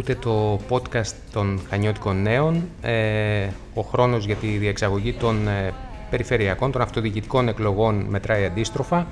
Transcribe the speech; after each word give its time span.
Ακούτε 0.00 0.18
το 0.20 0.60
podcast 0.68 1.12
των 1.32 1.60
Χανιώτικων 1.68 2.22
Νέων. 2.22 2.68
Ε, 2.82 3.48
ο 3.74 3.82
χρόνος 3.82 4.24
για 4.24 4.34
τη 4.34 4.46
διεξαγωγή 4.46 5.12
των 5.12 5.48
ε, 5.48 5.74
περιφερειακών, 6.10 6.72
των 6.72 6.80
αυτοδιοικητικών 6.80 7.48
εκλογών 7.48 8.04
μετράει 8.08 8.44
αντίστροφα. 8.44 9.06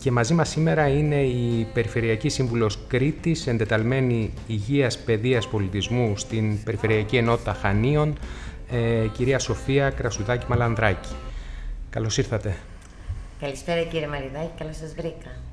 Και 0.00 0.10
μαζί 0.10 0.34
μας 0.34 0.48
σήμερα 0.48 0.88
είναι 0.88 1.22
η 1.22 1.66
Περιφερειακή 1.72 2.28
Σύμβουλος 2.28 2.78
Κρήτης, 2.88 3.46
εντεταλμένη 3.46 4.32
Υγείας, 4.46 4.98
Παιδείας, 4.98 5.48
Πολιτισμού 5.48 6.16
στην 6.16 6.62
Περιφερειακή 6.62 7.16
Ενότητα 7.16 7.52
Χανίων, 7.52 8.18
ε, 8.70 9.06
κυρία 9.12 9.38
Σοφία 9.38 9.90
Κρασουδάκη 9.90 10.46
Μαλανδράκη. 10.48 11.14
Καλώς 11.90 12.18
ήρθατε. 12.18 12.56
Καλησπέρα 13.40 13.82
κύριε 13.82 14.08
Μαριδάκη, 14.08 14.50
καλώς 14.58 14.76
σας 14.76 14.94
βρήκα. 14.94 15.47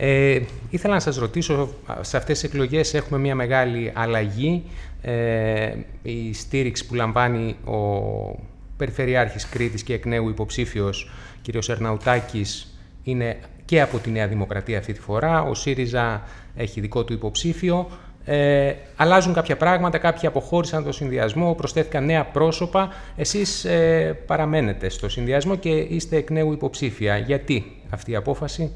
Ε, 0.00 0.40
ήθελα 0.70 0.94
να 0.94 1.00
σας 1.00 1.16
ρωτήσω, 1.16 1.68
σε 2.00 2.16
αυτές 2.16 2.40
τις 2.40 2.50
εκλογές 2.50 2.94
έχουμε 2.94 3.18
μια 3.18 3.34
μεγάλη 3.34 3.92
αλλαγή. 3.94 4.64
Ε, 5.02 5.74
η 6.02 6.32
στήριξη 6.32 6.86
που 6.86 6.94
λαμβάνει 6.94 7.56
ο 7.64 7.78
Περιφερειάρχης 8.76 9.48
Κρήτης 9.48 9.82
και 9.82 9.94
εκ 9.94 10.06
νέου 10.06 10.28
υποψήφιος 10.28 11.10
κ. 11.42 11.68
Ερναουτάκης 11.68 12.78
είναι 13.02 13.36
και 13.64 13.80
από 13.80 13.98
τη 13.98 14.10
Νέα 14.10 14.28
Δημοκρατία 14.28 14.78
αυτή 14.78 14.92
τη 14.92 15.00
φορά. 15.00 15.42
Ο 15.42 15.54
ΣΥΡΙΖΑ 15.54 16.22
έχει 16.56 16.80
δικό 16.80 17.04
του 17.04 17.12
υποψήφιο. 17.12 17.88
Ε, 18.24 18.74
αλλάζουν 18.96 19.32
κάποια 19.34 19.56
πράγματα, 19.56 19.98
κάποιοι 19.98 20.28
αποχώρησαν 20.28 20.84
το 20.84 20.92
συνδυασμό, 20.92 21.54
προσθέθηκαν 21.54 22.04
νέα 22.04 22.24
πρόσωπα. 22.24 22.92
Εσείς 23.16 23.64
ε, 23.64 24.18
παραμένετε 24.26 24.88
στο 24.88 25.08
συνδυασμό 25.08 25.56
και 25.56 25.68
είστε 25.68 26.16
εκ 26.16 26.30
νέου 26.30 26.52
υποψήφια. 26.52 27.16
Γιατί 27.16 27.76
αυτή 27.90 28.10
η 28.10 28.16
απόφαση; 28.16 28.72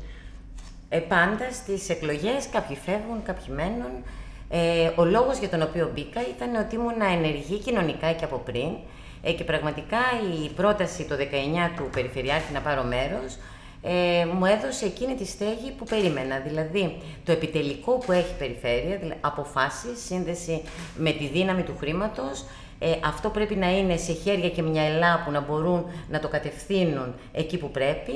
Ε, 0.94 0.98
πάντα 0.98 1.52
στις 1.52 1.88
εκλογές 1.88 2.48
κάποιοι 2.52 2.76
φεύγουν, 2.76 3.22
κάποιοι 3.22 3.46
μένουν. 3.48 4.04
Ε, 4.48 4.90
ο 4.96 5.04
λόγος 5.04 5.38
για 5.38 5.48
τον 5.48 5.62
οποίο 5.62 5.90
μπήκα 5.94 6.20
ήταν 6.36 6.54
ότι 6.64 6.74
ήμουν 6.74 7.00
ενεργή 7.12 7.58
κοινωνικά 7.58 8.12
και 8.12 8.24
από 8.24 8.36
πριν 8.36 8.68
ε, 9.22 9.32
και 9.32 9.44
πραγματικά 9.44 9.98
η 10.44 10.48
πρόταση 10.48 11.04
το 11.04 11.14
19 11.14 11.20
του 11.76 11.88
Περιφερειάρχη 11.92 12.52
να 12.52 12.60
πάρω 12.60 12.82
μέρος 12.82 13.38
ε, 13.82 14.24
μου 14.34 14.44
έδωσε 14.44 14.84
εκείνη 14.84 15.14
τη 15.14 15.26
στέγη 15.26 15.70
που 15.78 15.84
περίμενα. 15.84 16.38
Δηλαδή, 16.38 16.96
το 17.24 17.32
επιτελικό 17.32 17.92
που 17.92 18.12
έχει 18.12 18.30
η 18.30 18.38
περιφέρεια, 18.38 18.96
δηλαδή 18.96 19.18
αποφάσεις, 19.20 20.04
σύνδεση 20.04 20.62
με 20.96 21.10
τη 21.10 21.26
δύναμη 21.26 21.62
του 21.62 21.76
χρήματος, 21.78 22.44
ε, 22.78 22.94
αυτό 23.04 23.28
πρέπει 23.28 23.54
να 23.54 23.76
είναι 23.76 23.96
σε 23.96 24.12
χέρια 24.12 24.50
και 24.50 24.62
μυαλά 24.62 25.22
που 25.24 25.30
να 25.30 25.40
μπορούν 25.40 25.84
να 26.10 26.20
το 26.20 26.28
κατευθύνουν 26.28 27.14
εκεί 27.32 27.58
που 27.58 27.70
πρέπει. 27.70 28.12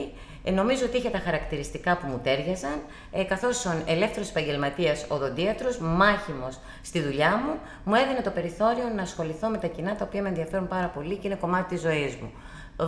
Ε, 0.49 0.51
νομίζω 0.51 0.85
ότι 0.85 0.97
είχε 0.97 1.09
τα 1.09 1.19
χαρακτηριστικά 1.19 1.97
που 1.97 2.07
μου 2.07 2.21
τέριαζαν, 2.23 2.79
ε, 3.13 3.23
καθώς 3.23 3.67
ο 3.67 3.83
ελεύθερος 3.87 4.29
επαγγελματίας 4.29 5.07
οδοντίατρος, 5.09 5.79
μάχημος 5.79 6.59
στη 6.83 7.01
δουλειά 7.01 7.37
μου, 7.37 7.59
μου 7.85 7.95
έδινε 7.95 8.21
το 8.21 8.31
περιθώριο 8.31 8.85
να 8.97 9.03
ασχοληθώ 9.03 9.49
με 9.49 9.59
τα 9.59 9.67
κοινά 9.67 9.97
τα 9.97 10.05
οποία 10.05 10.23
με 10.23 10.29
ενδιαφέρουν 10.29 10.69
πάρα 10.69 10.87
πολύ 10.87 11.17
και 11.17 11.27
είναι 11.27 11.37
κομμάτι 11.37 11.75
της 11.75 11.81
ζωής 11.81 12.15
μου. 12.15 12.31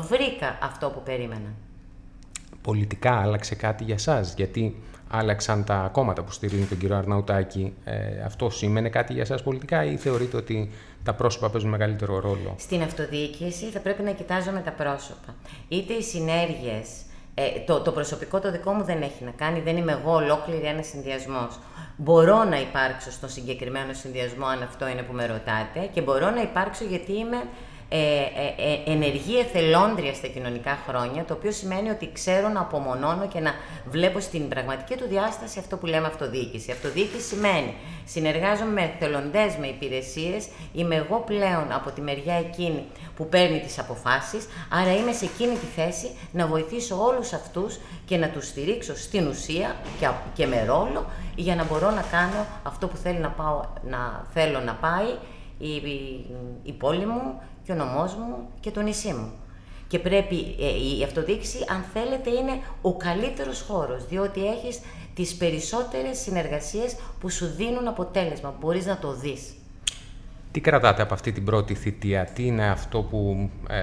Βρήκα 0.00 0.58
αυτό 0.62 0.90
που 0.90 1.02
περίμενα. 1.02 1.50
Πολιτικά 2.62 3.20
άλλαξε 3.20 3.54
κάτι 3.54 3.84
για 3.84 3.98
σας, 3.98 4.34
γιατί 4.36 4.82
άλλαξαν 5.08 5.64
τα 5.64 5.88
κόμματα 5.92 6.22
που 6.22 6.32
στηρίζουν 6.32 6.68
τον 6.68 6.78
κύριο 6.78 6.96
Αρναουτάκη. 6.96 7.74
Ε, 7.84 8.22
αυτό 8.24 8.50
σήμαινε 8.50 8.88
κάτι 8.88 9.12
για 9.12 9.24
σας 9.24 9.42
πολιτικά 9.42 9.84
ή 9.84 9.96
θεωρείτε 9.96 10.36
ότι 10.36 10.70
τα 11.02 11.14
πρόσωπα 11.14 11.50
παίζουν 11.50 11.70
μεγαλύτερο 11.70 12.20
ρόλο; 12.20 12.54
Στην 12.58 12.82
αυτοδιοίκηση 12.82 13.64
θα 13.64 13.78
πρέπει 13.78 14.02
να 14.02 14.10
κοιτάζουμε 14.10 14.60
τα 14.60 14.70
πρόσωπα. 14.70 15.34
Είτε 15.68 15.92
οι 15.92 16.02
συνέργειες 16.02 16.88
ε, 17.40 17.60
το, 17.66 17.80
το 17.80 17.92
προσωπικό 17.92 18.40
το 18.40 18.50
δικό 18.50 18.72
μου 18.72 18.84
δεν 18.84 19.02
έχει 19.02 19.24
να 19.24 19.30
κάνει, 19.30 19.60
δεν 19.60 19.76
είμαι 19.76 19.92
εγώ 19.92 20.14
ολόκληρη 20.14 20.66
ένας 20.66 20.86
συνδυασμός. 20.86 21.58
Μπορώ 21.96 22.44
να 22.44 22.60
υπάρξω 22.60 23.10
στο 23.10 23.28
συγκεκριμένο 23.28 23.92
συνδυασμό, 23.92 24.46
αν 24.46 24.62
αυτό 24.62 24.88
είναι 24.88 25.02
που 25.02 25.12
με 25.12 25.26
ρωτάτε, 25.26 25.88
και 25.92 26.00
μπορώ 26.00 26.30
να 26.30 26.42
υπάρξω 26.42 26.84
γιατί 26.84 27.12
είμαι 27.12 27.42
ε, 27.90 27.98
ε, 27.98 28.82
ε, 28.86 28.92
ενεργή 28.92 29.38
εθελόντρια 29.38 30.14
στα 30.14 30.26
κοινωνικά 30.26 30.78
χρόνια, 30.88 31.24
το 31.24 31.34
οποίο 31.34 31.52
σημαίνει 31.52 31.90
ότι 31.90 32.10
ξέρω 32.12 32.48
να 32.48 32.60
απομονώνω 32.60 33.28
και 33.28 33.40
να 33.40 33.54
βλέπω 33.90 34.20
στην 34.20 34.48
πραγματική 34.48 34.96
του 34.96 35.06
διάσταση 35.08 35.58
αυτό 35.58 35.76
που 35.76 35.86
λέμε 35.86 36.06
αυτοδιοίκηση. 36.06 36.70
Αυτοδιοίκηση 36.70 37.26
σημαίνει 37.26 37.74
συνεργάζομαι 38.04 38.70
με 38.70 38.82
εθελοντές, 38.82 39.56
με 39.56 39.66
υπηρεσίες, 39.66 40.48
είμαι 40.72 40.94
εγώ 40.94 41.22
πλέον 41.26 41.72
από 41.72 41.90
τη 41.90 42.00
μεριά 42.00 42.34
εκείνη 42.34 42.84
που 43.16 43.28
παίρνει 43.28 43.60
τις 43.60 43.78
αποφάσεις, 43.78 44.46
άρα 44.70 44.96
είμαι 44.96 45.12
σε 45.12 45.24
εκείνη 45.24 45.54
τη 45.54 45.66
θέση 45.66 46.10
να 46.32 46.46
βοηθήσω 46.46 47.02
όλους 47.04 47.32
αυτούς 47.32 47.78
και 48.04 48.16
να 48.16 48.28
τους 48.28 48.46
στηρίξω 48.46 48.96
στην 48.96 49.26
ουσία 49.26 49.76
και, 50.00 50.08
και 50.34 50.46
με 50.46 50.64
ρόλο 50.64 51.06
για 51.34 51.54
να 51.54 51.64
μπορώ 51.64 51.90
να 51.90 52.02
κάνω 52.10 52.46
αυτό 52.62 52.86
που 52.86 52.96
θέλει 52.96 53.18
να, 53.18 53.30
πάω, 53.30 53.64
να 53.88 54.26
θέλω 54.32 54.60
να 54.60 54.74
πάει 54.74 55.08
η, 55.58 55.74
η, 55.74 56.26
η 56.62 56.72
πόλη 56.72 57.06
μου 57.06 57.40
και 57.68 57.74
ο 57.74 57.76
νομός 57.76 58.14
μου 58.14 58.48
και 58.60 58.70
το 58.70 58.80
νησί 58.80 59.12
μου. 59.12 59.32
Και 59.88 59.98
πρέπει 59.98 60.36
ε, 60.36 60.98
η 60.98 61.02
αυτοδιοίκηση, 61.04 61.58
αν 61.68 61.84
θέλετε, 61.92 62.30
είναι 62.30 62.60
ο 62.82 62.96
καλύτερος 62.96 63.60
χώρος, 63.60 64.06
διότι 64.06 64.46
έχεις 64.46 64.80
τις 65.14 65.34
περισσότερες 65.34 66.18
συνεργασίες 66.18 66.96
που 67.20 67.30
σου 67.30 67.46
δίνουν 67.46 67.88
αποτέλεσμα, 67.88 68.54
μπορείς 68.60 68.86
να 68.86 68.98
το 68.98 69.14
δεις. 69.14 69.54
Τι 70.50 70.60
κρατάτε 70.60 71.02
από 71.02 71.14
αυτή 71.14 71.32
την 71.32 71.44
πρώτη 71.44 71.74
θητεία, 71.74 72.24
τι 72.24 72.46
είναι 72.46 72.68
αυτό 72.70 73.02
που 73.02 73.50
ε, 73.68 73.76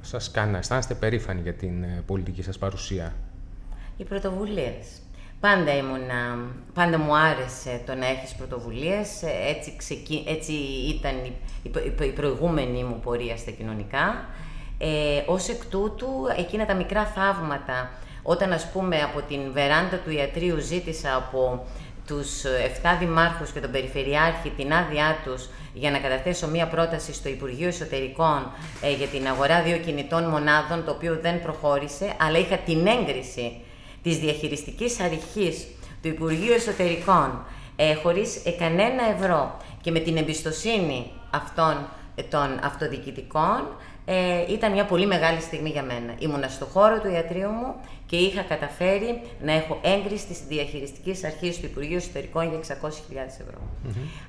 σας 0.00 0.30
κάνει 0.30 0.52
να 0.52 0.58
αισθάνεστε 0.58 0.94
περήφανοι 0.94 1.40
για 1.40 1.54
την 1.54 1.82
ε, 1.82 2.02
πολιτική 2.06 2.42
σας 2.42 2.58
παρουσία; 2.58 3.14
Οι 3.96 4.04
πρωτοβουλίες. 4.04 5.01
Πάντα, 5.42 5.76
ήμουνα, 5.76 6.38
πάντα 6.74 6.98
μου 6.98 7.16
άρεσε 7.16 7.82
το 7.86 7.94
να 7.94 8.06
έχεις 8.06 8.34
πρωτοβουλίες, 8.34 9.22
έτσι, 9.48 9.76
έτσι 10.26 10.52
ήταν 10.88 11.14
η, 11.62 11.70
η, 12.02 12.10
προηγούμενη 12.10 12.84
μου 12.84 13.00
πορεία 13.02 13.36
στα 13.36 13.50
κοινωνικά. 13.50 14.24
Ε, 14.78 15.22
ως 15.26 15.48
εκ 15.48 15.64
τούτου, 15.64 16.08
εκείνα 16.36 16.66
τα 16.66 16.74
μικρά 16.74 17.04
θαύματα, 17.04 17.90
όταν 18.22 18.52
ας 18.52 18.70
πούμε 18.70 18.96
από 19.02 19.20
την 19.28 19.40
βεράντα 19.52 19.96
του 19.96 20.10
ιατρίου 20.10 20.58
ζήτησα 20.58 21.14
από 21.16 21.66
τους 22.06 22.42
7 22.82 22.96
δημάρχους 22.98 23.50
και 23.50 23.60
τον 23.60 23.70
Περιφερειάρχη 23.70 24.50
την 24.56 24.72
άδειά 24.72 25.16
τους 25.24 25.48
για 25.74 25.90
να 25.90 25.98
καταθέσω 25.98 26.48
μία 26.48 26.66
πρόταση 26.66 27.12
στο 27.12 27.28
Υπουργείο 27.28 27.68
Εσωτερικών 27.68 28.50
ε, 28.82 28.92
για 28.92 29.06
την 29.06 29.26
αγορά 29.26 29.62
δύο 29.62 29.76
κινητών 29.76 30.24
μονάδων, 30.24 30.84
το 30.84 30.90
οποίο 30.90 31.18
δεν 31.22 31.42
προχώρησε, 31.42 32.12
αλλά 32.20 32.38
είχα 32.38 32.56
την 32.56 32.86
έγκριση 32.86 33.60
της 34.02 34.18
διαχειριστικής 34.18 35.00
αρχής 35.00 35.66
του 36.02 36.08
Υπουργείου 36.08 36.52
Εσωτερικών 36.52 37.44
ε, 37.76 37.94
χωρίς 37.94 38.42
κανένα 38.58 39.02
ευρώ 39.16 39.56
και 39.80 39.90
με 39.90 39.98
την 39.98 40.16
εμπιστοσύνη 40.16 41.10
αυτών 41.30 41.88
των 42.30 42.58
αυτοδιοικητικών 42.62 43.66
ε, 44.04 44.52
ήταν 44.52 44.72
μια 44.72 44.84
πολύ 44.84 45.06
μεγάλη 45.06 45.40
στιγμή 45.40 45.68
για 45.68 45.82
μένα. 45.82 46.14
Ήμουνα 46.18 46.48
στο 46.48 46.64
χώρο 46.64 47.00
του 47.00 47.08
ιατρίου 47.10 47.50
μου 47.50 47.74
και 48.06 48.16
είχα 48.16 48.42
καταφέρει 48.42 49.20
να 49.42 49.52
έχω 49.52 49.80
έγκριση 49.82 50.26
της 50.26 50.38
διαχειριστικής 50.48 51.24
αρχής 51.24 51.58
του 51.58 51.66
Υπουργείου 51.66 51.96
Εσωτερικών 51.96 52.48
για 52.48 52.58
600.000 52.58 52.90
ευρώ. 53.26 53.60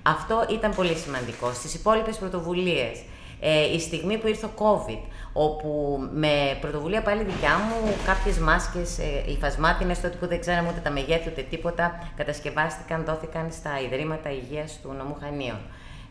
Αυτό 0.01 0.45
ήταν 0.49 0.75
πολύ 0.75 0.95
σημαντικό. 0.95 1.53
Στις 1.53 1.73
υπόλοιπες 1.73 2.17
πρωτοβουλίες 2.17 3.01
ε, 3.39 3.73
η 3.73 3.79
στιγμή 3.79 4.17
που 4.17 4.27
ήρθε 4.27 4.45
ο 4.45 4.51
COVID, 4.57 4.99
όπου 5.33 5.99
με 6.13 6.57
πρωτοβουλία 6.61 7.01
πάλι 7.01 7.23
δικιά 7.23 7.57
μου 7.57 7.93
κάποιες 8.05 8.37
μάσκες 8.37 8.97
ε, 8.97 9.31
υφασμάτινες, 9.31 10.01
τότε 10.01 10.17
που 10.17 10.27
δεν 10.27 10.39
ξέραμε 10.39 10.69
ούτε 10.69 10.79
τα 10.79 10.91
μεγέθη 10.91 11.29
ούτε 11.29 11.41
τίποτα, 11.41 12.11
κατασκευάστηκαν, 12.15 13.03
δόθηκαν 13.05 13.51
στα 13.51 13.81
Ιδρύματα 13.85 14.31
Υγείας 14.31 14.79
του 14.81 14.93
νομού 14.97 15.17
Χανίων. 15.21 15.59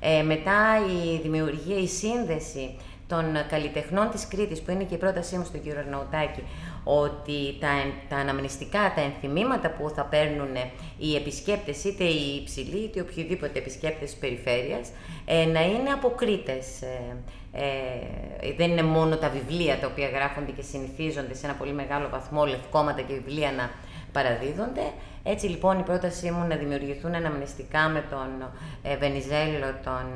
Ε, 0.00 0.22
μετά 0.22 0.78
η 1.02 1.20
δημιουργία, 1.22 1.78
η 1.78 1.86
σύνδεση 1.86 2.76
των 3.12 3.25
καλλιτεχνών 3.49 4.11
της 4.11 4.29
Κρήτης, 4.29 4.61
που 4.61 4.70
είναι 4.70 4.85
και 4.85 4.94
η 4.94 4.99
πρότασή 4.99 5.37
μου 5.37 5.44
στον 5.44 5.62
κύριο 5.62 5.79
Αρναουτάκη, 5.79 6.43
ότι 6.85 7.59
τα, 7.61 7.69
τα 8.09 8.17
αναμνηστικά, 8.17 8.93
τα 8.94 9.00
ενθυμήματα 9.00 9.70
που 9.70 9.93
θα 9.97 10.05
παίρνουν 10.05 10.55
οι 10.99 11.14
επισκέπτες, 11.17 11.85
είτε 11.85 12.05
οι 12.05 12.37
υψηλοί, 12.41 12.85
είτε 12.85 13.00
οποιοδήποτε 13.00 13.59
επισκέπτες 13.59 14.11
της 14.11 14.19
περιφέρειας, 14.20 14.91
ε, 15.25 15.44
να 15.44 15.62
είναι 15.64 15.91
αποκρίτες. 15.91 16.82
Ε, 16.82 17.17
ε, 17.55 18.53
δεν 18.56 18.70
είναι 18.70 18.82
μόνο 18.82 19.17
τα 19.17 19.29
βιβλία 19.29 19.79
τα 19.79 19.87
οποία 19.87 20.09
γράφονται 20.09 20.50
και 20.50 20.62
συνηθίζονται 20.62 21.35
σε 21.35 21.47
ένα 21.47 21.55
πολύ 21.55 21.73
μεγάλο 21.73 22.09
βαθμό, 22.09 22.44
λευκόματα 22.44 23.00
και 23.00 23.14
βιβλία 23.14 23.53
να 23.53 23.70
παραδίδονται. 24.12 24.93
Έτσι 25.23 25.47
λοιπόν 25.47 25.79
η 25.79 25.82
πρότασή 25.82 26.31
μου 26.31 26.47
να 26.47 26.56
δημιουργηθούν 26.56 27.14
αναμνηστικά 27.14 27.88
με 27.88 28.05
τον 28.11 28.50
ε, 28.82 28.97
Βενιζέλο, 28.97 29.69
τον 29.85 30.06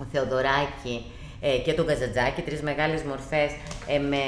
ε, 0.00 0.04
Θεοδωράκη, 0.12 1.04
ε, 1.44 1.58
και 1.58 1.72
τον 1.72 1.86
Καζατζάκη, 1.86 2.42
τρεις 2.42 2.62
μεγάλες 2.62 3.02
μορφές 3.02 3.50
ε, 3.86 3.98
με 3.98 4.24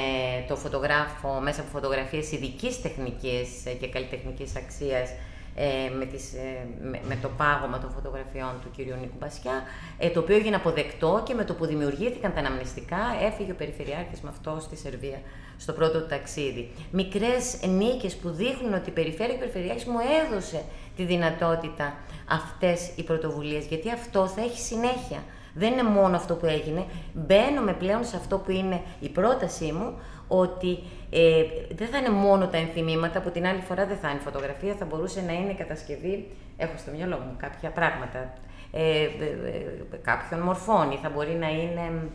το 0.47 0.55
φωτογράφο 0.55 1.39
μέσα 1.41 1.61
από 1.61 1.69
φωτογραφίες 1.69 2.31
ειδικής 2.31 2.81
τεχνικής 2.81 3.65
ε, 3.65 3.71
και 3.71 3.87
καλλιτεχνικής 3.87 4.55
αξίας 4.55 5.09
ε, 5.57 5.89
με, 5.97 6.05
τις, 6.05 6.33
ε, 6.33 6.67
με, 7.07 7.17
το 7.21 7.29
πάγωμα 7.37 7.79
των 7.79 7.91
φωτογραφιών 7.91 8.53
του 8.61 8.69
κ. 8.75 8.77
Νίκου 8.77 9.17
Μπασιά, 9.19 9.63
ε, 9.97 10.09
το 10.09 10.19
οποίο 10.19 10.35
έγινε 10.35 10.55
αποδεκτό 10.55 11.23
και 11.25 11.33
με 11.33 11.43
το 11.43 11.53
που 11.53 11.65
δημιουργήθηκαν 11.65 12.33
τα 12.33 12.39
αναμνηστικά 12.39 12.97
έφυγε 13.21 13.51
ο 13.51 13.55
Περιφερειάρχης 13.55 14.21
με 14.21 14.29
αυτό 14.29 14.57
στη 14.61 14.75
Σερβία 14.75 15.19
στο 15.57 15.73
πρώτο 15.73 15.99
του 15.99 16.07
ταξίδι. 16.07 16.71
Μικρές 16.91 17.59
νίκες 17.67 18.15
που 18.15 18.29
δείχνουν 18.29 18.73
ότι 18.73 18.89
η 18.89 18.93
Περιφέρεια 18.93 19.35
και 19.35 19.43
ο 19.43 19.47
Περιφερειάρχης 19.47 19.85
μου 19.85 19.99
έδωσε 20.25 20.63
τη 20.95 21.03
δυνατότητα 21.03 21.93
αυτές 22.29 22.91
οι 22.95 23.03
πρωτοβουλίες, 23.03 23.65
γιατί 23.65 23.91
αυτό 23.91 24.27
θα 24.27 24.41
έχει 24.41 24.59
συνέχεια. 24.59 25.23
Δεν 25.57 25.71
είναι 25.71 25.83
μόνο 25.83 26.15
αυτό 26.15 26.33
που 26.35 26.45
έγινε. 26.45 26.85
Μπαίνουμε 27.13 27.73
πλέον 27.73 28.05
σε 28.05 28.15
αυτό 28.15 28.37
που 28.37 28.51
είναι 28.51 28.81
η 28.99 29.09
πρότασή 29.09 29.71
μου, 29.71 29.93
ότι 30.27 30.79
ε, 31.09 31.43
δεν 31.75 31.87
θα 31.87 31.97
είναι 31.97 32.09
μόνο 32.09 32.47
τα 32.47 32.57
ενθυμήματα, 32.57 33.21
που 33.21 33.31
την 33.31 33.45
άλλη 33.45 33.61
φορά 33.61 33.85
δεν 33.85 33.97
θα 33.97 34.09
είναι 34.09 34.19
φωτογραφία, 34.19 34.75
θα 34.79 34.85
μπορούσε 34.85 35.23
να 35.27 35.33
είναι 35.33 35.53
κατασκευή, 35.53 36.27
έχω 36.57 36.73
στο 36.77 36.91
μυαλό 36.91 37.17
μου 37.17 37.35
κάποια 37.37 37.69
πράγματα, 37.69 38.33
ε, 38.71 39.01
ε, 39.01 39.03
ε 39.03 39.97
κάποιων 40.01 40.39
μορφών 40.39 40.91
ή 40.91 40.99
θα 41.01 41.09
μπορεί 41.09 41.31
να 41.31 41.49
είναι 41.49 42.09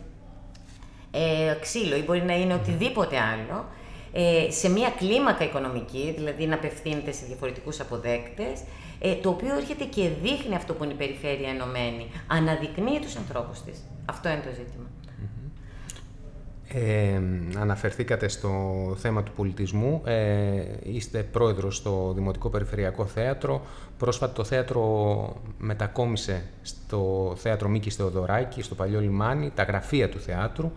ε, 1.11 1.55
ξύλο 1.61 1.95
ή 1.95 2.03
μπορεί 2.03 2.21
να 2.21 2.33
είναι 2.33 2.53
οτιδήποτε 2.53 3.15
άλλο, 3.17 3.65
ε, 4.13 4.51
σε 4.51 4.69
μια 4.69 4.89
κλίμακα 4.97 5.43
οικονομική, 5.43 6.13
δηλαδή 6.17 6.45
να 6.45 6.55
απευθύνεται 6.55 7.11
σε 7.11 7.25
διαφορετικούς 7.25 7.79
αποδέκτες, 7.79 8.63
ε, 9.03 9.15
το 9.15 9.29
οποίο 9.29 9.55
έρχεται 9.55 9.83
και 9.83 10.09
δείχνει 10.21 10.55
αυτό 10.55 10.73
που 10.73 10.83
είναι 10.83 10.93
η 10.93 10.95
περιφέρεια 10.95 11.49
ενωμένη, 11.49 12.07
αναδεικνύει 12.27 12.99
τους 12.99 13.15
ανθρώπους 13.15 13.61
της. 13.61 13.83
Αυτό 14.05 14.29
είναι 14.29 14.41
το 14.45 14.53
ζήτημα. 14.53 14.85
Ε, 16.73 17.21
αναφερθήκατε 17.59 18.27
στο 18.27 18.51
θέμα 18.97 19.23
του 19.23 19.31
πολιτισμού. 19.35 20.01
Ε, 20.05 20.63
είστε 20.83 21.23
πρόεδρος 21.23 21.75
στο 21.75 22.11
Δημοτικό 22.15 22.49
Περιφερειακό 22.49 23.05
Θέατρο. 23.05 23.61
Πρόσφατα 23.97 24.33
το 24.33 24.43
θέατρο 24.43 25.41
μετακόμισε 25.57 26.43
στο 26.61 27.33
θέατρο 27.37 27.69
Μίκης 27.69 27.95
Θεοδωράκης, 27.95 28.65
στο 28.65 28.75
παλιό 28.75 28.99
λιμάνι, 28.99 29.51
τα 29.55 29.63
γραφεία 29.63 30.09
του 30.09 30.19
θεάτρου. 30.19 30.71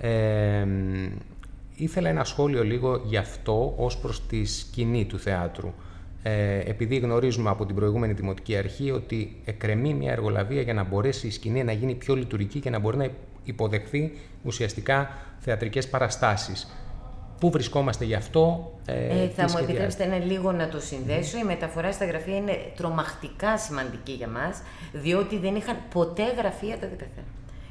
Ε, 0.00 0.66
ήθελα 1.74 2.08
ένα 2.08 2.24
σχόλιο 2.24 2.64
λίγο 2.64 3.00
γι' 3.04 3.16
αυτό 3.16 3.74
ως 3.76 3.98
προς 3.98 4.26
τη 4.26 4.44
σκηνή 4.44 5.04
του 5.04 5.18
θεάτρου. 5.18 5.72
Ε, 6.26 6.58
επειδή 6.58 6.96
γνωρίζουμε 6.96 7.50
από 7.50 7.66
την 7.66 7.74
προηγούμενη 7.74 8.12
Δημοτική 8.12 8.56
Αρχή 8.56 8.90
ότι 8.90 9.36
εκκρεμεί 9.44 9.94
μια 9.94 10.12
εργολαβία 10.12 10.62
για 10.62 10.74
να 10.74 10.84
μπορέσει 10.84 11.26
η 11.26 11.30
σκηνή 11.30 11.64
να 11.64 11.72
γίνει 11.72 11.94
πιο 11.94 12.14
λειτουργική 12.14 12.60
και 12.60 12.70
να 12.70 12.78
μπορεί 12.78 12.96
να 12.96 13.08
υποδεχθεί 13.44 14.12
ουσιαστικά 14.42 15.10
θεατρικές 15.38 15.88
παραστάσεις. 15.88 16.68
Πού 17.40 17.50
βρισκόμαστε 17.50 18.04
γι' 18.04 18.14
αυτό, 18.14 18.72
ε, 18.86 19.22
ε, 19.22 19.28
Θα 19.28 19.44
μου 19.50 19.58
επιτρέψετε 19.58 20.04
ένα 20.04 20.18
λίγο 20.18 20.52
να 20.52 20.68
το 20.68 20.80
συνδέσω. 20.80 21.38
Η 21.38 21.44
μεταφορά 21.44 21.92
στα 21.92 22.04
γραφεία 22.04 22.36
είναι 22.36 22.58
τρομακτικά 22.76 23.58
σημαντική 23.58 24.12
για 24.12 24.28
μας, 24.28 24.62
διότι 24.92 25.38
δεν 25.38 25.54
είχαν 25.54 25.76
ποτέ 25.92 26.34
γραφεία 26.36 26.78
τα 26.78 26.86
ΔΠΘ. 26.86 27.18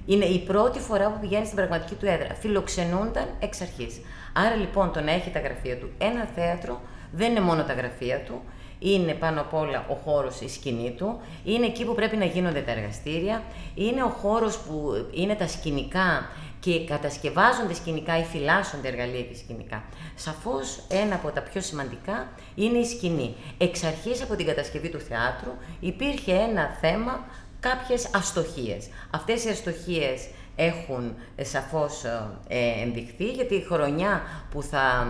Είναι 0.06 0.26
η 0.26 0.40
πρώτη 0.40 0.80
φορά 0.80 1.12
που 1.12 1.20
πηγαίνει 1.20 1.46
στην 1.46 1.58
πραγματική 1.58 1.96
του 1.96 2.06
έδρα. 2.06 2.34
Φιλοξενούνταν 2.40 3.28
εξ 3.40 3.62
αρχής. 3.62 4.02
Άρα 4.34 4.56
λοιπόν 4.56 4.92
το 4.92 5.02
να 5.02 5.12
έχει 5.12 5.30
τα 5.30 5.40
γραφεία 5.40 5.78
του 5.78 5.90
ένα 5.98 6.28
θέατρο 6.36 6.82
δεν 7.16 7.32
είναι 7.32 7.40
μόνο 7.40 7.64
τα 7.64 7.74
γραφεία 7.74 8.20
του, 8.20 8.42
είναι 8.80 9.14
πάνω 9.14 9.42
απ' 9.42 9.54
όλα 9.54 9.86
ο 9.90 9.94
χώρος, 9.94 10.42
η 10.42 10.50
σκηνή 10.50 10.92
του, 10.98 11.20
είναι 11.44 11.66
εκεί 11.66 11.86
που 11.86 11.96
πρέπει 11.96 12.18
να 12.18 12.26
γίνονται 12.26 12.62
τα 12.62 12.72
εργαστήρια, 12.72 13.44
είναι 13.76 14.04
ο 14.04 14.10
χώρος 14.10 14.58
που 14.58 15.08
είναι 15.14 15.36
τα 15.36 15.48
σκηνικά 15.48 16.30
και 16.60 16.86
κατασκευάζονται 16.86 17.74
σκηνικά 17.74 18.20
ή 18.20 18.24
φυλάσσονται 18.24 18.88
εργαλεία 18.88 19.22
και 19.22 19.36
σκηνικά. 19.36 19.84
Σαφώς 20.16 20.84
ένα 20.90 21.16
από 21.16 21.30
τα 21.32 21.42
πιο 21.42 21.62
σημαντικά 21.62 22.28
είναι 22.56 22.78
η 22.78 22.86
σκηνή. 22.86 23.36
Εξ 23.58 23.84
αρχής 23.84 24.22
από 24.22 24.36
την 24.36 24.46
κατασκευή 24.46 24.90
του 24.90 25.00
θεάτρου 25.00 25.52
υπήρχε 25.80 26.34
ένα 26.34 26.78
θέμα 26.82 27.26
κάποιες 27.60 28.10
αστοχίες. 28.14 28.90
Αυτές 29.10 29.46
οι 29.46 29.50
αστοχίες 29.50 30.28
έχουν 30.56 31.16
ε, 31.36 31.44
σαφώς 31.44 32.04
ε, 32.48 32.82
ενδειχθεί, 32.84 33.26
γιατί 33.26 33.56
η 33.56 33.62
χρονιά 33.62 34.22
που 34.52 34.64
θα, 34.64 35.08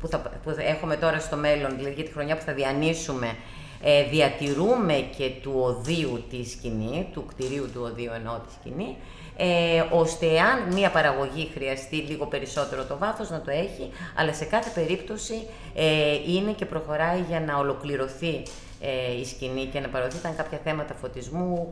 που, 0.00 0.08
θα, 0.08 0.18
που 0.18 0.50
θα 0.50 0.62
έχουμε 0.62 0.96
τώρα 0.96 1.20
στο 1.20 1.36
μέλλον, 1.36 1.76
δηλαδή 1.76 1.94
για 1.94 2.04
τη 2.04 2.12
χρονιά 2.12 2.36
που 2.36 2.42
θα 2.42 2.52
διανύσουμε, 2.52 3.36
ε, 3.82 4.04
διατηρούμε 4.04 4.94
και 5.16 5.30
του 5.42 5.52
οδείου 5.56 6.24
τη 6.30 6.48
σκηνή, 6.48 7.08
του 7.12 7.26
κτηρίου 7.26 7.70
του 7.72 7.80
οδείου 7.84 8.12
ενώ 8.14 8.42
τη 8.46 8.52
σκηνή, 8.52 8.96
ε, 9.36 9.84
ώστε 9.90 10.40
αν 10.40 10.74
μία 10.74 10.90
παραγωγή 10.90 11.50
χρειαστεί 11.54 11.96
λίγο 11.96 12.26
περισσότερο 12.26 12.84
το 12.84 12.98
βάθος 12.98 13.30
να 13.30 13.40
το 13.40 13.50
έχει, 13.50 13.90
αλλά 14.16 14.32
σε 14.32 14.44
κάθε 14.44 14.70
περίπτωση 14.80 15.46
ε, 15.74 16.14
είναι 16.26 16.52
και 16.52 16.66
προχωράει 16.66 17.20
για 17.28 17.40
να 17.40 17.58
ολοκληρωθεί 17.58 18.42
ε, 18.80 19.18
η 19.20 19.24
σκηνή 19.24 19.64
και 19.64 19.80
να 19.80 19.88
παροδεί. 19.88 20.16
Ήταν 20.16 20.36
κάποια 20.36 20.58
θέματα 20.64 20.94
φωτισμού, 20.94 21.70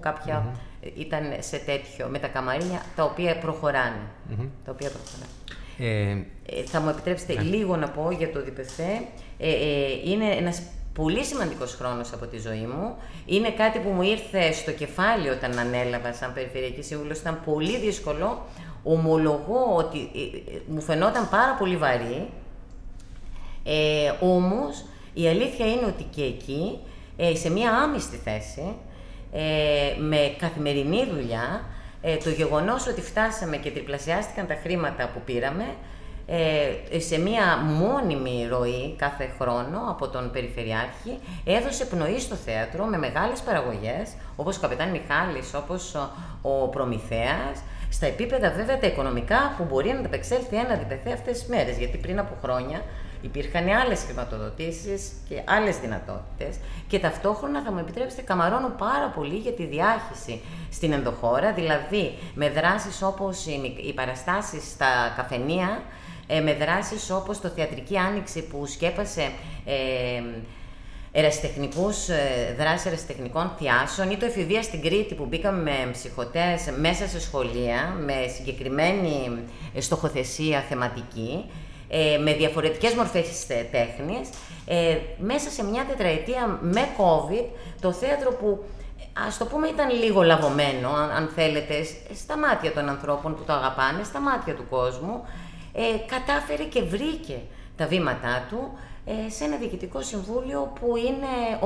ήταν 0.97 1.23
σε 1.39 1.57
τέτοιο, 1.57 2.07
με 2.09 2.19
τα 2.19 2.27
καμαρίνια, 2.27 2.83
τα 2.97 3.05
οποία 3.05 3.39
προχωράνε. 3.39 4.03
Τα 4.65 4.73
οποία 4.73 4.91
προχωράνε. 4.91 5.29
Ε, 5.79 6.63
θα 6.65 6.81
μου 6.81 6.89
επιτρέψετε 6.89 7.35
ναι. 7.35 7.43
λίγο 7.43 7.77
να 7.77 7.89
πω 7.89 8.11
για 8.11 8.33
το 8.33 8.41
ΔΠΘ. 8.45 8.79
είναι 10.05 10.25
ένας 10.25 10.63
πολύ 10.95 11.25
σημαντικός 11.25 11.75
χρόνος 11.75 12.13
από 12.13 12.27
τη 12.27 12.39
ζωή 12.39 12.67
μου. 12.73 12.97
Είναι 13.27 13.51
κάτι 13.51 13.79
που 13.79 13.89
μου 13.89 14.03
ήρθε 14.03 14.53
στο 14.53 14.71
κεφάλι 14.71 15.29
όταν 15.29 15.59
ανέλαβα 15.59 16.13
σαν 16.13 16.33
Περιφερειακή 16.33 16.83
Σύμβουλος. 16.83 17.19
Ήταν 17.19 17.41
πολύ 17.45 17.79
δύσκολο. 17.79 18.47
Ομολογώ 18.83 19.75
ότι 19.77 19.99
ε, 19.99 20.55
ε, 20.55 20.61
μου 20.67 20.81
φαινόταν 20.81 21.29
πάρα 21.29 21.55
πολύ 21.59 21.77
βαρύ. 21.77 22.29
Ε, 23.65 24.13
όμως, 24.21 24.85
η 25.15 25.29
αλήθεια 25.29 25.67
είναι 25.67 25.87
ότι 25.87 26.03
και 26.03 26.23
εκεί, 26.23 26.79
ε, 27.17 27.35
σε 27.37 27.51
μία 27.51 27.71
άμυστη 27.73 28.17
θέση, 28.17 28.75
με 29.99 30.35
καθημερινή 30.39 31.07
δουλειά, 31.15 31.65
το 32.25 32.31
γεγονός 32.31 32.87
ότι 32.87 33.01
φτάσαμε 33.01 33.57
και 33.57 33.71
τριπλασιάστηκαν 33.71 34.47
τα 34.47 34.55
χρήματα 34.63 35.11
που 35.15 35.21
πήραμε, 35.25 35.65
ε, 36.33 37.01
σε 37.01 37.19
μία 37.19 37.57
μόνιμη 37.57 38.47
ροή 38.51 38.95
κάθε 38.99 39.31
χρόνο 39.41 39.79
από 39.89 40.09
τον 40.09 40.31
Περιφερειάρχη 40.31 41.19
έδωσε 41.45 41.85
πνοή 41.85 42.21
στο 42.21 42.35
θέατρο 42.35 42.85
με 42.85 42.99
μεγάλες 42.99 43.41
παραγωγές 43.41 44.13
όπως 44.37 44.57
ο 44.57 44.61
Καπετάν 44.61 44.91
Μιχάλης, 44.91 45.55
όπως 45.55 45.95
ο 46.43 46.69
Προμηθέας 46.69 47.63
στα 47.91 48.07
επίπεδα 48.07 48.51
βέβαια 48.51 48.79
τα 48.79 48.87
οικονομικά 48.87 49.55
που 49.57 49.65
μπορεί 49.65 49.89
να 49.93 49.99
ανταπεξέλθει 49.99 50.57
ένα 50.57 50.75
διπεθέ 50.75 51.13
αυτές 51.13 51.39
τις 51.39 51.49
μέρες 51.49 51.79
γιατί 51.79 51.97
πριν 51.99 52.19
από 52.19 52.35
χρόνια 52.43 52.83
υπήρχαν 53.21 53.69
άλλες 53.69 54.03
χρηματοδοτήσεις 54.05 55.13
και 55.29 55.43
άλλες 55.45 55.79
δυνατότητες 55.79 56.57
και 56.89 56.99
ταυτόχρονα 56.99 57.63
θα 57.63 57.73
μου 57.73 57.79
επιτρέψετε 57.79 58.23
καμαρώνω 58.23 58.69
πάρα 58.79 59.13
πολύ 59.17 59.37
για 59.37 59.53
τη 59.53 59.65
διάχυση 59.65 60.41
στην 60.71 60.93
ενδοχώρα, 60.93 61.53
δηλαδή 61.53 62.15
με 62.35 62.51
δράσεις 62.51 63.03
όπως 63.03 63.47
οι 63.87 63.93
παραστάσεις 63.95 64.71
στα 64.71 65.13
καφενεία 65.17 65.83
ε, 66.27 66.41
με 66.41 66.55
δράσεις 66.55 67.11
όπως 67.11 67.41
το 67.41 67.49
Θεατρική 67.49 67.97
Άνοιξη 67.97 68.43
που 68.43 68.67
σκέπασε 68.67 69.31
ε, 69.65 70.23
ερασιτεχνικούς, 71.13 72.09
ε, 72.09 72.55
δράσεις 72.59 72.87
ερασιτεχνικών 72.87 73.51
θειάσεων 73.59 74.11
ή 74.11 74.17
το 74.17 74.25
εφηβεία 74.27 74.63
στην 74.63 74.83
Κρήτη 74.83 75.15
που 75.15 75.25
μπήκαμε 75.25 75.63
με 75.63 75.91
ψυχοτές 75.93 76.73
μέσα 76.81 77.07
σε 77.07 77.21
σχολεία 77.21 77.97
με 78.05 78.15
συγκεκριμένη 78.37 79.31
ε, 79.75 79.81
στοχοθεσία 79.81 80.61
θεματική 80.61 81.45
ε, 81.91 82.19
με 82.19 82.33
διαφορετικές 82.33 82.95
μορφές 82.95 83.47
τέχνης 83.47 84.29
ε, 84.67 84.97
μέσα 85.19 85.51
σε 85.51 85.65
μια 85.65 85.85
τετραετία 85.89 86.59
με 86.61 86.89
COVID 86.99 87.45
το 87.81 87.93
θέατρο 87.93 88.33
που 88.33 88.65
ας 89.27 89.39
το 89.39 89.45
πούμε 89.45 89.69
ήταν 89.69 89.91
λίγο 89.91 90.23
λαβωμένο 90.23 90.89
αν, 90.89 91.11
αν 91.11 91.31
θέλετε 91.35 91.75
στα 92.15 92.39
μάτια 92.39 92.73
των 92.73 92.89
ανθρώπων 92.89 93.37
που 93.37 93.43
το 93.47 93.53
αγαπάνε, 93.53 94.03
στα 94.05 94.21
μάτια 94.21 94.55
του 94.55 94.67
κόσμου 94.71 95.25
ε, 95.73 95.83
κατάφερε 96.07 96.65
και 96.65 96.83
βρήκε 96.83 97.39
τα 97.77 97.87
βήματά 97.87 98.47
του 98.49 98.79
ε, 99.05 99.31
σε 99.31 99.45
ένα 99.45 99.57
διοικητικό 99.57 100.03
συμβούλιο 100.03 100.73
που 100.81 100.97
είναι 100.97 101.59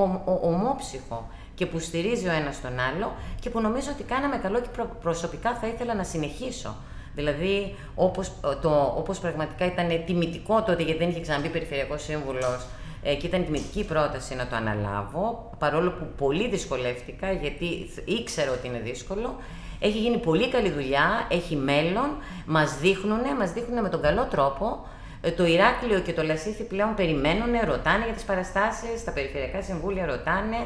ομόψυχο 0.43 1.28
και 1.54 1.66
που 1.66 1.78
στηρίζει 1.78 2.28
ο 2.28 2.33
ένας 2.33 2.61
τον 2.61 2.78
άλλο 2.78 3.12
και 3.40 3.50
που 3.50 3.61
νομίζω 3.61 3.90
ότι 3.93 4.02
κάναμε 4.02 4.37
καλό 4.37 4.61
και 4.61 4.69
προσωπικά 5.02 5.54
θα 5.54 5.66
ήθελα 5.66 5.95
να 5.95 6.04
συνεχίσω. 6.04 6.76
Δηλαδή, 7.14 7.75
όπως, 7.94 8.33
το, 8.62 8.94
όπως 8.97 9.18
πραγματικά 9.18 9.66
ήταν 9.66 10.04
τιμητικό 10.06 10.62
τότε, 10.62 10.83
γιατί 10.83 10.99
δεν 10.99 11.09
είχε 11.09 11.21
ξαναμπεί 11.21 11.49
Περιφερειακός 11.49 12.02
Σύμβουλος 12.02 12.66
ε, 13.02 13.14
και 13.14 13.26
ήταν 13.26 13.44
τιμητική 13.44 13.85
πρόταση 13.85 14.35
να 14.35 14.47
το 14.47 14.56
αναλάβω, 14.56 15.50
παρόλο 15.59 15.90
που 15.90 16.06
πολύ 16.16 16.49
δυσκολεύτηκα, 16.49 17.33
γιατί 17.33 17.90
ήξερα 18.04 18.50
ότι 18.52 18.66
είναι 18.66 18.80
δύσκολο, 18.85 19.37
έχει 19.80 19.99
γίνει 19.99 20.18
πολύ 20.18 20.49
καλή 20.49 20.71
δουλειά, 20.71 21.26
έχει 21.30 21.56
μέλλον, 21.56 22.09
μας 22.47 22.78
δείχνουν, 22.78 23.21
μας 23.38 23.52
δείχνουν 23.52 23.83
με 23.83 23.88
τον 23.88 24.02
καλό 24.02 24.25
τρόπο. 24.30 24.87
Ε, 25.21 25.30
το 25.30 25.47
Ηράκλειο 25.47 26.00
και 26.00 26.12
το 26.12 26.23
Λασίθι 26.23 26.62
πλέον 26.62 26.94
περιμένουν, 26.94 27.52
ρωτάνε 27.64 28.04
για 28.04 28.14
τις 28.14 28.23
παραστάσεις, 28.23 29.04
τα 29.04 29.12
περιφερειακά 29.12 29.62
συμβούλια 29.62 30.06
ρωτάνε. 30.06 30.56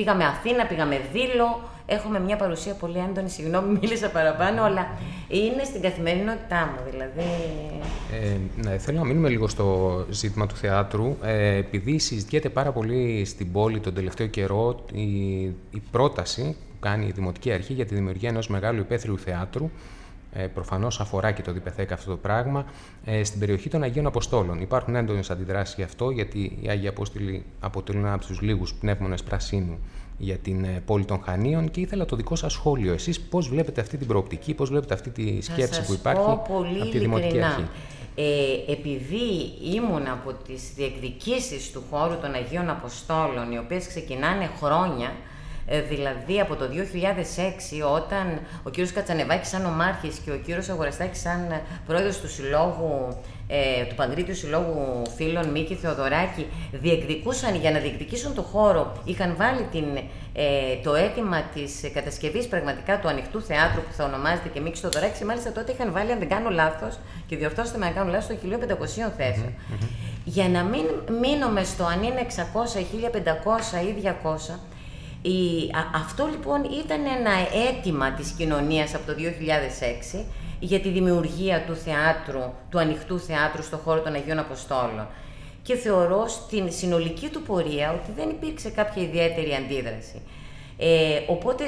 Πήγαμε 0.00 0.24
Αθήνα, 0.24 0.66
πήγαμε 0.66 1.00
Δήλο, 1.12 1.60
έχουμε 1.86 2.20
μια 2.20 2.36
παρουσία 2.36 2.74
πολύ 2.74 2.98
έντονη. 3.08 3.30
Συγγνώμη, 3.30 3.72
μίλησα 3.80 4.10
παραπάνω, 4.10 4.62
αλλά 4.62 4.88
είναι 5.28 5.64
στην 5.64 5.80
καθημερινότητά 5.80 6.66
μου. 6.72 6.90
Δηλαδή... 6.90 7.30
Ε, 8.12 8.36
ναι, 8.62 8.78
θέλω 8.78 8.98
να 8.98 9.04
μείνουμε 9.04 9.28
λίγο 9.28 9.48
στο 9.48 10.06
ζήτημα 10.10 10.46
του 10.46 10.56
θεάτρου. 10.56 11.16
Ε, 11.22 11.56
επειδή 11.56 11.98
συζητιέται 11.98 12.48
πάρα 12.48 12.72
πολύ 12.72 13.24
στην 13.24 13.52
πόλη 13.52 13.80
τον 13.80 13.94
τελευταίο 13.94 14.26
καιρό 14.26 14.84
η, 14.92 15.40
η 15.70 15.82
πρόταση 15.90 16.42
που 16.42 16.76
κάνει 16.80 17.06
η 17.06 17.10
Δημοτική 17.10 17.52
Αρχή 17.52 17.72
για 17.72 17.86
τη 17.86 17.94
δημιουργία 17.94 18.28
ενός 18.28 18.48
μεγάλου 18.48 18.80
υπαίθριου 18.80 19.18
θεάτρου 19.18 19.70
ε, 20.32 20.46
προφανώς 20.46 21.00
αφορά 21.00 21.32
και 21.32 21.42
το 21.42 21.52
ΔΠΘΕΚ 21.52 21.92
αυτό 21.92 22.10
το 22.10 22.16
πράγμα, 22.16 22.64
ε, 23.04 23.24
στην 23.24 23.40
περιοχή 23.40 23.68
των 23.68 23.82
Αγίων 23.82 24.06
Αποστόλων. 24.06 24.60
Υπάρχουν 24.60 24.94
έντονες 24.94 25.30
αντιδράσεις 25.30 25.74
γι' 25.74 25.82
αυτό, 25.82 26.10
γιατί 26.10 26.58
οι 26.60 26.68
Άγιοι 26.68 26.88
Απόστολοι 26.88 27.44
αποτελούν 27.60 28.04
ένα 28.04 28.12
από 28.12 28.24
τους 28.24 28.40
λίγους 28.40 28.74
πνεύμονες 28.74 29.22
πρασίνου 29.22 29.78
για 30.18 30.36
την 30.36 30.64
ε, 30.64 30.82
πόλη 30.86 31.04
των 31.04 31.22
Χανίων 31.24 31.70
και 31.70 31.80
ήθελα 31.80 32.04
το 32.04 32.16
δικό 32.16 32.36
σας 32.36 32.52
σχόλιο. 32.52 32.92
Εσείς 32.92 33.20
πώς 33.20 33.48
βλέπετε 33.48 33.80
αυτή 33.80 33.96
την 33.96 34.06
προοπτική, 34.06 34.54
πώς 34.54 34.68
βλέπετε 34.68 34.94
αυτή 34.94 35.10
τη 35.10 35.40
σκέψη 35.40 35.84
που 35.84 35.92
υπάρχει 35.92 36.30
από 36.30 36.64
τη 36.90 36.98
Δημοτική 36.98 37.42
Αρχή; 37.42 37.66
Ε, 38.14 38.72
επειδή 38.72 39.52
ήμουν 39.74 40.06
από 40.06 40.32
τις 40.46 40.72
διεκδικήσεις 40.76 41.70
του 41.72 41.82
χώρου 41.90 42.18
των 42.22 42.34
Αγίων 42.34 42.70
Αποστόλων, 42.70 43.52
οι 43.52 43.58
οποίες 43.58 43.86
ξεκινάνε 43.86 44.50
χρόνια, 44.60 45.12
ε, 45.72 45.80
δηλαδή 45.80 46.40
από 46.40 46.56
το 46.56 46.64
2006 46.64 47.94
όταν 47.94 48.40
ο 48.62 48.70
κύριος 48.70 48.92
Κατσανεβάκης 48.92 49.48
σαν 49.48 49.66
ομάρχης 49.66 50.18
και 50.24 50.30
ο 50.30 50.36
κύριος 50.36 50.68
Αγοραστάκης 50.68 51.20
σαν 51.20 51.60
πρόεδρος 51.86 52.20
του 52.20 52.28
Συλλόγου 52.28 53.08
ε, 53.52 53.84
του 53.84 53.94
Παγκρίτιου 53.94 54.34
Συλλόγου 54.34 55.02
Φίλων 55.16 55.48
Μίκη 55.48 55.74
Θεοδωράκη 55.74 56.46
διεκδικούσαν 56.72 57.54
για 57.54 57.70
να 57.70 57.78
διεκδικήσουν 57.78 58.34
το 58.34 58.42
χώρο, 58.42 58.92
είχαν 59.04 59.34
βάλει 59.36 59.62
την, 59.70 59.84
ε, 60.32 60.76
το 60.82 60.94
αίτημα 60.94 61.42
της 61.54 61.90
κατασκευής 61.94 62.46
πραγματικά 62.46 62.98
του 63.00 63.08
ανοιχτού 63.08 63.42
θεάτρου 63.42 63.80
που 63.82 63.92
θα 63.92 64.04
ονομάζεται 64.04 64.48
και 64.48 64.60
Μίκης 64.60 64.80
Θεοδωράκης. 64.80 65.18
Και 65.18 65.24
μάλιστα 65.24 65.52
τότε 65.52 65.72
είχαν 65.72 65.92
βάλει, 65.92 66.12
αν 66.12 66.18
δεν 66.18 66.28
κάνω 66.28 66.50
λάθος, 66.50 66.98
και 67.26 67.36
διορθώστε 67.36 67.78
με 67.78 67.86
αν 67.86 67.94
κάνω 67.94 68.10
λάθος, 68.10 68.26
το 68.26 68.34
1500 68.34 69.12
θεσεων 69.16 69.54
Για 70.24 70.48
να 70.48 70.62
μην 70.62 70.84
μείνουμε 71.20 71.64
στο 71.64 71.84
αν 71.84 72.02
είναι 72.02 72.20
600, 72.20 72.78
1500 72.78 73.80
ή 73.88 73.92
200, 73.92 74.58
η, 75.22 75.70
αυτό 75.94 76.26
λοιπόν 76.26 76.64
ήταν 76.64 77.00
ένα 77.18 77.30
αίτημα 77.68 78.12
της 78.12 78.30
κοινωνίας 78.30 78.94
από 78.94 79.06
το 79.06 79.12
2006 80.16 80.24
για 80.60 80.80
τη 80.80 80.88
δημιουργία 80.88 81.64
του 81.66 81.74
θεάτρου, 81.74 82.52
του 82.70 82.78
ανοιχτού 82.78 83.18
θεάτρου 83.20 83.62
στον 83.62 83.78
χώρο 83.78 84.00
των 84.00 84.14
Αγίων 84.14 84.38
Αποστόλων. 84.38 85.06
Και 85.62 85.74
θεωρώ 85.74 86.28
στην 86.28 86.72
συνολική 86.72 87.28
του 87.28 87.42
πορεία 87.42 87.92
ότι 87.92 88.12
δεν 88.16 88.28
υπήρξε 88.28 88.70
κάποια 88.70 89.02
ιδιαίτερη 89.02 89.54
αντίδραση. 89.54 90.22
Ε, 90.78 91.20
οπότε 91.26 91.64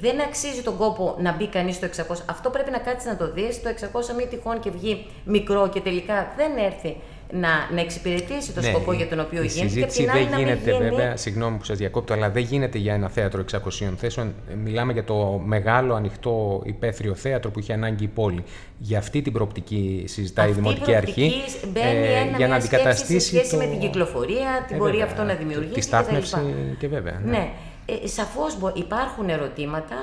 δεν 0.00 0.20
αξίζει 0.20 0.62
τον 0.62 0.76
κόπο 0.76 1.16
να 1.18 1.32
μπει 1.32 1.46
κανείς 1.46 1.74
στο 1.74 1.86
600. 1.86 2.16
Αυτό 2.26 2.50
πρέπει 2.50 2.70
να 2.70 2.78
κάτσεις 2.78 3.10
να 3.10 3.16
το 3.16 3.32
δεις. 3.32 3.62
Το 3.62 3.68
600 4.12 4.14
μη 4.16 4.26
τυχόν 4.26 4.60
και 4.60 4.70
βγει 4.70 5.06
μικρό 5.24 5.68
και 5.68 5.80
τελικά 5.80 6.32
δεν 6.36 6.56
έρθει 6.56 6.96
να, 7.32 7.48
να 7.74 7.80
εξυπηρετήσει 7.80 8.52
το 8.52 8.60
ναι, 8.60 8.66
σκοπό 8.66 8.92
για 8.92 9.08
τον 9.08 9.20
οποίο 9.20 9.42
η 9.42 9.46
γίνεται. 9.46 9.68
Συζήτηση 9.68 10.04
και 10.04 10.10
δεν 10.10 10.38
γίνεται, 10.38 10.70
γίνει... 10.70 10.90
βέβαια, 10.90 11.16
συγγνώμη 11.16 11.56
που 11.56 11.64
σας 11.64 11.78
διακόπτω, 11.78 12.12
αλλά 12.12 12.30
δεν 12.30 12.42
γίνεται 12.42 12.78
για 12.78 12.94
ένα 12.94 13.08
θέατρο 13.08 13.44
600 13.52 13.58
θέσεων. 13.96 14.34
Μιλάμε 14.64 14.92
για 14.92 15.04
το 15.04 15.42
μεγάλο 15.44 15.94
ανοιχτό 15.94 16.62
υπαίθριο 16.64 17.14
θέατρο 17.14 17.50
που 17.50 17.58
είχε 17.58 17.72
ανάγκη 17.72 18.04
η 18.04 18.08
πόλη. 18.08 18.44
Για 18.78 18.98
αυτή 18.98 19.22
την 19.22 19.32
προοπτική 19.32 20.04
συζητάει 20.06 20.48
αυτή 20.48 20.58
η 20.58 20.62
Δημοτική 20.62 20.94
Αρχή. 20.94 21.32
Μπαίνει 21.72 22.06
ε, 22.06 22.20
ένα, 22.20 22.36
για 22.36 22.48
να 22.48 22.54
αντικαταστήσει. 22.54 23.20
Σε 23.20 23.36
σχέση 23.36 23.50
το... 23.50 23.56
με 23.56 23.66
την 23.66 23.78
κυκλοφορία, 23.78 24.64
την 24.66 24.76
ε, 24.76 24.78
πορεία 24.78 25.04
αυτό 25.04 25.22
να 25.22 25.34
δημιουργήσει. 25.34 25.74
Τη 25.74 25.80
στάθμευση 25.80 26.54
και, 26.78 26.88
βέβαια. 26.88 27.20
Ναι. 27.24 27.30
ναι. 27.30 27.50
Ε, 27.86 28.06
σαφώς 28.06 28.56
υπάρχουν 28.74 29.28
ερωτήματα, 29.28 29.96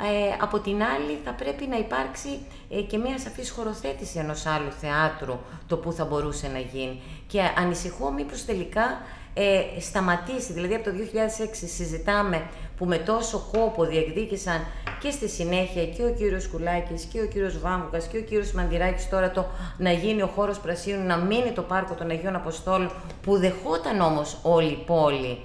ε, 0.00 0.36
από 0.40 0.58
την 0.58 0.82
άλλη 0.82 1.18
θα 1.24 1.32
πρέπει 1.32 1.66
να 1.66 1.76
υπάρξει 1.78 2.38
ε, 2.70 2.80
και 2.80 2.98
μια 2.98 3.18
σαφής 3.18 3.50
χωροθέτηση 3.50 4.18
ενός 4.18 4.46
άλλου 4.46 4.70
θεάτρου 4.70 5.38
το 5.66 5.76
που 5.76 5.92
θα 5.92 6.04
μπορούσε 6.04 6.48
να 6.48 6.58
γίνει. 6.58 7.00
Και 7.26 7.40
ανησυχώ 7.58 8.10
μήπως 8.12 8.44
τελικά 8.44 9.00
ε, 9.34 9.80
σταματήσει, 9.80 10.52
δηλαδή 10.52 10.74
από 10.74 10.84
το 10.84 10.90
2006 10.90 11.48
συζητάμε 11.52 12.46
που 12.76 12.84
με 12.84 12.98
τόσο 12.98 13.48
κόπο 13.52 13.84
διεκδίκησαν 13.84 14.66
και 15.00 15.10
στη 15.10 15.28
συνέχεια 15.28 15.86
και 15.86 16.04
ο 16.04 16.12
κύριος 16.12 16.48
Κουλάκης 16.48 17.04
και 17.04 17.20
ο 17.20 17.26
κύριος 17.26 17.58
Βάμβουκας 17.60 18.06
και 18.06 18.18
ο 18.18 18.20
κύριος 18.20 18.52
Μαντιράκης 18.52 19.08
τώρα 19.08 19.30
το 19.30 19.46
να 19.78 19.92
γίνει 19.92 20.22
ο 20.22 20.26
χώρος 20.26 20.58
Πρασίνου, 20.58 21.06
να 21.06 21.16
μείνει 21.16 21.52
το 21.52 21.62
πάρκο 21.62 21.94
των 21.94 22.10
Αγίων 22.10 22.34
Αποστόλων 22.34 22.90
που 23.22 23.36
δεχόταν 23.36 24.00
όμως 24.00 24.38
όλη 24.42 24.70
η 24.70 24.82
πόλη 24.86 25.38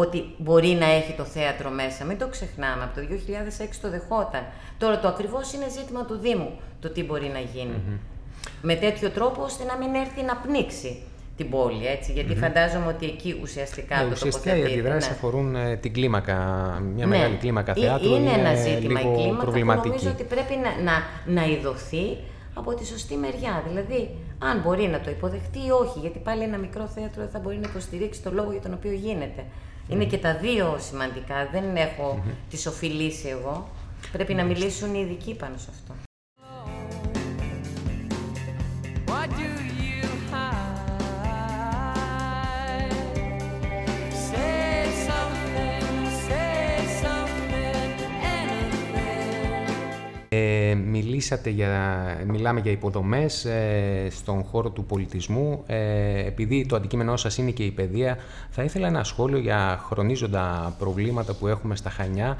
ότι 0.00 0.34
μπορεί 0.38 0.68
να 0.68 0.86
έχει 0.86 1.12
το 1.12 1.24
θέατρο 1.24 1.70
μέσα. 1.70 2.04
Μην 2.04 2.18
το 2.18 2.26
ξεχνάμε. 2.28 2.82
Από 2.84 3.00
το 3.00 3.06
2006 3.64 3.68
το 3.82 3.90
δεχόταν. 3.90 4.42
Τώρα 4.78 4.98
το 4.98 5.08
ακριβώς 5.08 5.52
είναι 5.52 5.68
ζήτημα 5.78 6.04
του 6.04 6.18
Δήμου 6.18 6.50
το 6.80 6.88
τι 6.88 7.04
μπορεί 7.04 7.30
να 7.32 7.38
γίνει. 7.38 7.82
Με 8.62 8.74
τέτοιο 8.74 9.10
τρόπο 9.10 9.42
ώστε 9.42 9.64
να 9.64 9.76
μην 9.76 9.94
έρθει 9.94 10.22
να 10.22 10.36
πνίξει 10.36 11.02
την 11.36 11.50
πόλη, 11.50 11.86
έτσι, 11.86 12.12
γιατί 12.12 12.34
φαντάζομαι 12.34 12.86
ότι 12.86 13.06
εκεί 13.06 13.38
ουσιαστικά 13.42 13.96
ναι, 13.96 14.02
το 14.02 14.10
ουσιαστικά 14.12 14.56
οι 14.56 14.64
αντιδράσει 14.64 15.08
ναι. 15.08 15.14
αφορούν 15.14 15.56
ε, 15.56 15.76
την 15.76 15.92
κλίμακα, 15.92 16.34
μια 16.94 17.06
ναι. 17.06 17.16
μεγάλη 17.16 17.36
κλίμακα 17.36 17.74
θεάτρου. 17.74 18.08
Είναι, 18.08 18.16
είναι 18.16 18.30
ένα 18.30 18.54
ζήτημα 18.54 19.00
η 19.00 19.02
κλίμακα 19.02 19.42
προβληματική. 19.42 19.88
που 19.88 19.94
νομίζω 19.94 20.10
ότι 20.10 20.24
πρέπει 20.24 20.54
να, 20.54 20.82
να, 20.82 20.94
να 21.40 21.46
ειδωθεί 21.46 22.16
από 22.54 22.74
τη 22.74 22.86
σωστή 22.86 23.16
μεριά. 23.16 23.62
Δηλαδή, 23.68 24.16
αν 24.38 24.60
μπορεί 24.64 24.86
να 24.86 25.00
το 25.00 25.10
υποδεχτεί 25.10 25.58
ή 25.58 25.70
όχι, 25.70 25.98
γιατί 25.98 26.18
πάλι 26.18 26.42
ένα 26.42 26.58
μικρό 26.58 26.86
θέατρο 26.86 27.22
δεν 27.22 27.30
θα 27.30 27.38
μπορεί 27.38 27.56
να 27.56 27.68
υποστηρίξει 27.68 28.22
το 28.22 28.30
λόγο 28.32 28.50
για 28.50 28.60
τον 28.60 28.72
οποίο 28.72 28.92
γίνεται. 28.92 29.44
Είναι 29.88 30.04
και 30.04 30.18
τα 30.18 30.34
δύο 30.36 30.76
σημαντικά. 30.78 31.48
Δεν 31.52 31.76
έχω 31.76 32.22
mm-hmm. 32.22 32.34
τις 32.50 32.66
οφειλήσει 32.66 33.28
εγώ. 33.28 33.68
Πρέπει 34.12 34.34
να 34.34 34.44
μιλήσουν 34.44 34.94
οι 34.94 35.00
ειδικοί 35.04 35.34
πάνω 35.34 35.56
σε 35.56 35.66
αυτό. 35.70 36.07
Μιλήσατε 51.18 51.50
για, 51.50 52.24
μιλάμε 52.26 52.60
για 52.60 52.72
υποδομές 52.72 53.44
ε, 53.44 54.06
στον 54.10 54.42
χώρο 54.42 54.70
του 54.70 54.84
πολιτισμού. 54.84 55.62
Ε, 55.66 56.26
επειδή 56.26 56.66
το 56.66 56.76
αντικείμενό 56.76 57.16
σας 57.16 57.38
είναι 57.38 57.50
και 57.50 57.64
η 57.64 57.70
παιδεία, 57.70 58.16
θα 58.50 58.62
ήθελα 58.62 58.86
ένα 58.86 59.04
σχόλιο 59.04 59.38
για 59.38 59.80
χρονίζοντα 59.84 60.74
προβλήματα 60.78 61.34
που 61.34 61.46
έχουμε 61.46 61.76
στα 61.76 61.90
Χανιά 61.90 62.36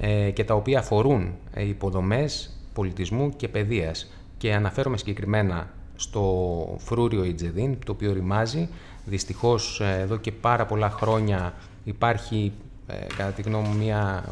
ε, 0.00 0.30
και 0.30 0.44
τα 0.44 0.54
οποία 0.54 0.78
αφορούν 0.78 1.34
υποδομές 1.56 2.56
πολιτισμού 2.74 3.32
και 3.36 3.48
παιδείας. 3.48 4.12
Και 4.38 4.54
αναφέρομαι 4.54 4.96
συγκεκριμένα 4.96 5.70
στο 5.96 6.76
φρούριο 6.78 7.24
Ιτζεδίν, 7.24 7.78
το 7.84 7.92
οποίο 7.92 8.12
ρημάζει. 8.12 8.68
Δυστυχώς 9.04 9.80
εδώ 9.80 10.16
και 10.16 10.32
πάρα 10.32 10.66
πολλά 10.66 10.90
χρόνια 10.90 11.54
υπάρχει 11.84 12.52
ε, 12.54 12.71
κατά 13.16 13.30
τη 13.30 13.42
γνώμη 13.42 13.68
μου, 13.68 13.76
μια 13.76 14.24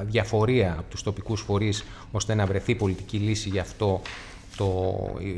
ε, 0.00 0.04
διαφορία 0.04 0.72
από 0.78 0.90
τους 0.90 1.02
τοπικούς 1.02 1.40
φορείς 1.40 1.84
ώστε 2.10 2.34
να 2.34 2.46
βρεθεί 2.46 2.74
πολιτική 2.74 3.16
λύση 3.16 3.48
για 3.48 3.60
αυτό 3.60 4.00
το 4.56 4.94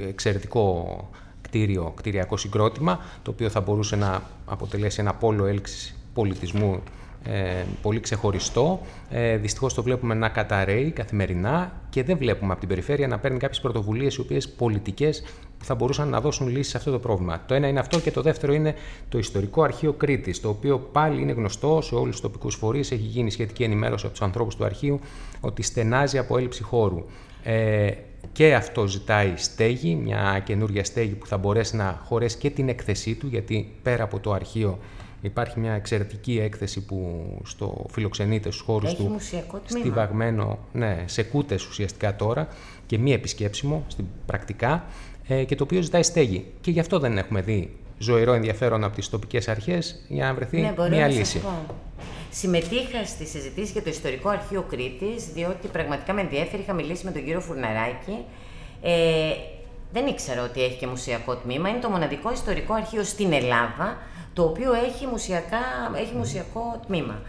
εξαιρετικό 0.08 1.08
κτίριο, 1.40 1.92
κτηριακό 1.96 2.36
συγκρότημα, 2.36 3.00
το 3.22 3.30
οποίο 3.30 3.48
θα 3.48 3.60
μπορούσε 3.60 3.96
να 3.96 4.22
αποτελέσει 4.46 5.00
ένα 5.00 5.14
πόλο 5.14 5.46
έλξης 5.46 5.94
πολιτισμού 6.14 6.82
ε, 7.24 7.64
πολύ 7.82 8.00
ξεχωριστό. 8.00 8.80
Ε, 9.10 9.36
δυστυχώς 9.36 9.74
το 9.74 9.82
βλέπουμε 9.82 10.14
να 10.14 10.28
καταραίει 10.28 10.90
καθημερινά 10.90 11.72
και 11.90 12.02
δεν 12.02 12.18
βλέπουμε 12.18 12.50
από 12.50 12.60
την 12.60 12.68
περιφέρεια 12.68 13.08
να 13.08 13.18
παίρνει 13.18 13.38
κάποιες 13.38 13.60
πρωτοβουλίες 13.60 14.14
οι 14.14 14.20
οποίες 14.20 14.48
πολιτικές 14.48 15.22
που 15.58 15.64
θα 15.64 15.74
μπορούσαν 15.74 16.08
να 16.08 16.20
δώσουν 16.20 16.48
λύση 16.48 16.70
σε 16.70 16.76
αυτό 16.76 16.90
το 16.90 16.98
πρόβλημα. 16.98 17.42
Το 17.46 17.54
ένα 17.54 17.68
είναι 17.68 17.80
αυτό 17.80 18.00
και 18.00 18.10
το 18.10 18.22
δεύτερο 18.22 18.52
είναι 18.52 18.74
το 19.08 19.18
Ιστορικό 19.18 19.62
Αρχείο 19.62 19.92
Κρήτης, 19.92 20.40
το 20.40 20.48
οποίο 20.48 20.78
πάλι 20.78 21.20
είναι 21.20 21.32
γνωστό 21.32 21.80
σε 21.82 21.94
όλους 21.94 22.10
τους 22.10 22.20
τοπικούς 22.20 22.54
φορείς, 22.54 22.90
έχει 22.90 23.02
γίνει 23.02 23.30
σχετική 23.30 23.62
ενημέρωση 23.62 24.04
από 24.04 24.14
τους 24.14 24.22
ανθρώπους 24.22 24.56
του 24.56 24.64
αρχείου, 24.64 25.00
ότι 25.40 25.62
στενάζει 25.62 26.18
από 26.18 26.38
έλλειψη 26.38 26.62
χώρου. 26.62 27.04
Ε, 27.42 27.90
και 28.32 28.54
αυτό 28.54 28.86
ζητάει 28.86 29.32
στέγη, 29.36 29.94
μια 29.94 30.42
καινούργια 30.44 30.84
στέγη 30.84 31.12
που 31.12 31.26
θα 31.26 31.36
μπορέσει 31.36 31.76
να 31.76 32.02
χωρέσει 32.04 32.36
και 32.36 32.50
την 32.50 32.68
έκθεσή 32.68 33.14
του, 33.14 33.26
γιατί 33.26 33.72
πέρα 33.82 34.02
από 34.02 34.18
το 34.18 34.32
αρχείο 34.32 34.78
Υπάρχει 35.22 35.60
μια 35.60 35.72
εξαιρετική 35.72 36.38
έκθεση 36.38 36.80
που 36.80 37.26
στο 37.44 37.86
φιλοξενείται 37.90 38.50
στους 38.50 38.62
χώρους 38.62 38.92
Έχει 38.92 39.02
του 39.02 39.20
στιβαγμένο, 39.64 40.58
ναι, 40.72 41.04
σε 41.06 41.22
κούτες 41.22 41.66
ουσιαστικά 41.66 42.16
τώρα 42.16 42.48
και 42.86 42.98
μη 42.98 43.12
επισκέψιμο 43.12 43.84
στην 43.86 44.04
πρακτικά 44.26 44.84
ε, 45.28 45.44
και 45.44 45.54
το 45.54 45.64
οποίο 45.64 45.82
ζητάει 45.82 46.02
στέγη. 46.02 46.44
Και 46.60 46.70
γι' 46.70 46.80
αυτό 46.80 46.98
δεν 46.98 47.18
έχουμε 47.18 47.40
δει 47.40 47.76
ζωηρό 47.98 48.32
ενδιαφέρον 48.32 48.84
από 48.84 48.94
τις 48.94 49.08
τοπικές 49.08 49.48
αρχές 49.48 50.04
για 50.08 50.24
να 50.24 50.34
βρεθεί 50.34 50.60
ναι, 50.60 50.74
μια 50.90 51.08
λύση. 51.08 51.42
Συμμετείχα 52.30 53.04
στη 53.04 53.26
συζήτηση 53.26 53.72
για 53.72 53.82
το 53.82 53.90
Ιστορικό 53.90 54.28
Αρχείο 54.28 54.62
Κρήτης, 54.70 55.26
διότι 55.34 55.68
πραγματικά 55.68 56.12
με 56.12 56.20
ενδιαφέρει. 56.20 56.62
Είχα 56.62 56.72
μιλήσει 56.72 57.04
με 57.04 57.10
τον 57.10 57.24
κύριο 57.24 57.40
Φουρναράκη. 57.40 58.24
Ε, 58.82 59.32
δεν 59.92 60.06
ήξερα 60.06 60.42
ότι 60.44 60.62
έχει 60.62 60.78
και 60.78 60.86
μουσιακό 60.86 61.36
τμήμα. 61.36 61.68
Είναι 61.68 61.78
το 61.78 61.88
μοναδικό 61.88 62.32
ιστορικό 62.32 62.74
αρχείο 62.74 63.04
στην 63.04 63.32
Ελλάδα 63.32 63.98
το 64.32 64.42
οποίο 64.42 64.72
έχει, 64.72 65.06
μουσιακά, 65.06 65.58
έχει 65.96 66.14
μουσιακό 66.16 66.80
τμήμα. 66.86 67.22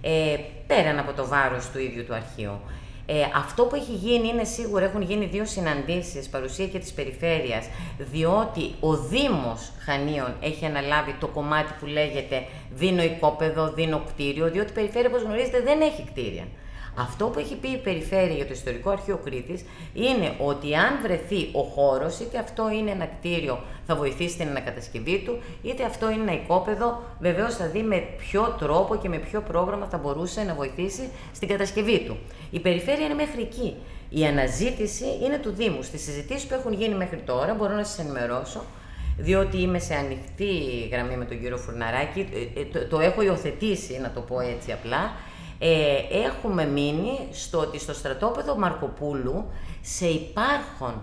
ε, 0.00 0.36
πέραν 0.66 0.98
από 0.98 1.12
το 1.12 1.26
βάρος 1.26 1.70
του 1.70 1.78
ίδιου 1.78 2.04
του 2.04 2.14
αρχείου. 2.14 2.60
Ε, 3.06 3.22
αυτό 3.34 3.64
που 3.64 3.74
έχει 3.74 3.92
γίνει 3.92 4.28
είναι 4.28 4.44
σίγουρα, 4.44 4.84
έχουν 4.84 5.02
γίνει 5.02 5.26
δύο 5.26 5.44
συναντήσεις, 5.44 6.28
παρουσία 6.28 6.66
και 6.66 6.78
της 6.78 6.92
περιφέρειας, 6.92 7.66
διότι 7.98 8.74
ο 8.80 8.96
Δήμος 8.96 9.72
Χανίων 9.84 10.34
έχει 10.40 10.64
αναλάβει 10.64 11.14
το 11.20 11.26
κομμάτι 11.26 11.72
που 11.80 11.86
λέγεται 11.86 12.46
δίνω 12.74 13.02
οικόπεδο, 13.02 13.72
δίνω 13.72 14.02
κτίριο, 14.06 14.50
διότι 14.50 14.70
η 14.70 14.74
περιφέρεια, 14.74 15.08
όπως 15.08 15.22
γνωρίζετε, 15.22 15.60
δεν 15.60 15.80
έχει 15.80 16.04
κτίρια. 16.04 16.44
Αυτό 16.98 17.26
που 17.26 17.38
έχει 17.38 17.54
πει 17.54 17.68
η 17.68 17.76
Περιφέρεια 17.76 18.34
για 18.34 18.46
το 18.46 18.52
Ιστορικό 18.52 18.90
Αρχείο 18.90 19.20
Κρήτης 19.24 19.64
είναι 19.94 20.34
ότι 20.38 20.74
αν 20.74 20.98
βρεθεί 21.02 21.48
ο 21.52 21.62
χώρος, 21.62 22.20
είτε 22.20 22.38
αυτό 22.38 22.70
είναι 22.70 22.90
ένα 22.90 23.06
κτίριο, 23.06 23.58
θα 23.86 23.94
βοηθήσει 23.94 24.36
την 24.36 24.48
ανακατασκευή 24.48 25.22
του, 25.24 25.38
είτε 25.62 25.84
αυτό 25.84 26.10
είναι 26.10 26.22
ένα 26.22 26.32
οικόπεδο, 26.32 27.02
βεβαίως 27.20 27.54
θα 27.54 27.66
δει 27.66 27.82
με 27.82 27.96
ποιο 28.18 28.56
τρόπο 28.58 28.96
και 28.96 29.08
με 29.08 29.18
ποιο 29.18 29.40
πρόγραμμα 29.40 29.86
θα 29.86 29.98
μπορούσε 29.98 30.42
να 30.42 30.54
βοηθήσει 30.54 31.10
στην 31.34 31.48
κατασκευή 31.48 32.00
του. 32.00 32.16
Η 32.50 32.60
Περιφέρεια 32.60 33.04
είναι 33.04 33.14
μέχρι 33.14 33.42
εκεί. 33.42 33.76
Η 34.10 34.24
αναζήτηση 34.24 35.04
είναι 35.24 35.38
του 35.38 35.50
Δήμου. 35.50 35.82
Στις 35.82 36.02
συζητήσεις 36.02 36.46
που 36.46 36.54
έχουν 36.54 36.72
γίνει 36.72 36.94
μέχρι 36.94 37.18
τώρα, 37.18 37.54
μπορώ 37.54 37.74
να 37.74 37.84
σας 37.84 37.98
ενημερώσω, 37.98 38.64
διότι 39.18 39.60
είμαι 39.60 39.78
σε 39.78 39.94
ανοιχτή 39.94 40.48
γραμμή 40.92 41.16
με 41.16 41.24
τον 41.24 41.40
κύριο 41.40 41.56
Φουρναράκη, 41.56 42.28
ε, 42.56 42.60
ε, 42.60 42.64
το, 42.64 42.86
το 42.86 43.00
έχω 43.00 43.22
υιοθετήσει, 43.22 43.98
να 44.02 44.10
το 44.10 44.20
πω 44.20 44.40
έτσι 44.40 44.72
απλά, 44.72 45.12
ε, 45.58 45.96
έχουμε 46.10 46.66
μείνει 46.66 47.18
στο 47.30 47.58
ότι 47.58 47.78
στο 47.78 47.92
στρατόπεδο 47.94 48.56
Μαρκοπούλου 48.56 49.44
σε 49.80 50.06
υπάρχον 50.06 51.02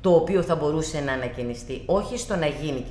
το 0.00 0.10
οποίο 0.10 0.42
θα 0.42 0.54
μπορούσε 0.54 1.00
να 1.00 1.12
ανακαινιστεί, 1.12 1.82
όχι 1.86 2.18
στο 2.18 2.36
να 2.36 2.46
γίνει 2.46 2.84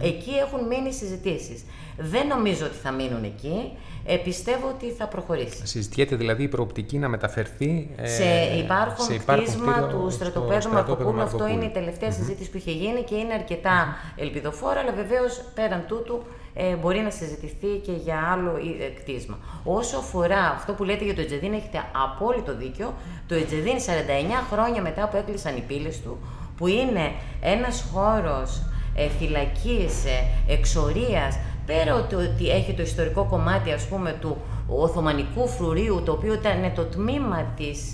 Εκεί 0.00 0.30
έχουν 0.30 0.66
μείνει 0.66 0.92
συζητήσεις. 0.92 1.64
Δεν 1.96 2.26
νομίζω 2.26 2.66
ότι 2.66 2.76
θα 2.76 2.90
μείνουν 2.90 3.24
εκεί. 3.24 3.72
Ε, 4.06 4.16
πιστεύω 4.16 4.68
ότι 4.68 4.90
θα 4.90 5.06
προχωρήσει. 5.06 5.66
Συζητιέται 5.66 6.16
δηλαδή 6.16 6.42
η 6.42 6.48
προοπτική 6.48 6.98
να 6.98 7.08
μεταφερθεί 7.08 7.90
ε, 7.96 8.08
σε 8.08 8.56
υπάρχον 8.58 9.06
σε 9.06 9.18
κτίσμα 9.18 9.86
του 9.86 10.10
στρατοπέδου 10.10 10.68
Μαρκοπούλου. 10.68 11.20
Αυτό 11.20 11.48
είναι 11.48 11.64
η 11.64 11.70
τελευταία 11.70 12.12
συζήτηση 12.12 12.50
που 12.50 12.56
είχε 12.56 12.70
γίνει 12.70 13.02
και 13.02 13.14
είναι 13.14 13.34
αρκετά 13.34 13.96
ελπιδοφόρα, 14.16 14.80
αλλά 14.80 14.92
βεβαίως 14.92 15.44
πέραν 15.54 15.84
τούτου 15.88 16.22
ε, 16.54 16.74
μπορεί 16.74 16.98
να 16.98 17.10
συζητηθεί 17.10 17.78
και 17.82 17.92
για 17.92 18.18
άλλο 18.32 18.56
ε, 18.80 18.88
κτίσμα. 18.88 19.38
Όσο 19.64 19.96
αφορά 19.96 20.50
αυτό 20.56 20.72
που 20.72 20.84
λέτε 20.84 21.04
για 21.04 21.14
το 21.14 21.20
Ετζεδίν, 21.20 21.52
έχετε 21.52 21.84
απόλυτο 22.04 22.56
δίκιο. 22.56 22.94
Το 23.28 23.34
Ετζεδίν 23.34 23.76
49 23.76 23.80
χρόνια 24.50 24.82
μετά 24.82 25.08
που 25.08 25.16
έκλεισαν 25.16 25.56
οι 25.56 25.64
πύλες 25.66 26.00
του, 26.00 26.18
που 26.56 26.66
είναι 26.66 27.12
ένας 27.40 27.86
χώρος 27.92 28.62
ε, 28.94 29.08
φυλακής, 29.08 30.04
ε, 30.04 30.52
εξορίας, 30.52 31.38
πέρα 31.66 31.94
ότι 31.94 32.50
έχει 32.50 32.72
το 32.72 32.82
ιστορικό 32.82 33.24
κομμάτι 33.24 33.72
ας 33.72 33.86
πούμε 33.86 34.16
του 34.20 34.36
Οθωμανικού 34.68 35.48
φρουρίου, 35.48 36.02
το 36.04 36.12
οποίο 36.12 36.32
ήταν 36.34 36.72
το 36.74 36.82
τμήμα 36.82 37.52
της, 37.56 37.92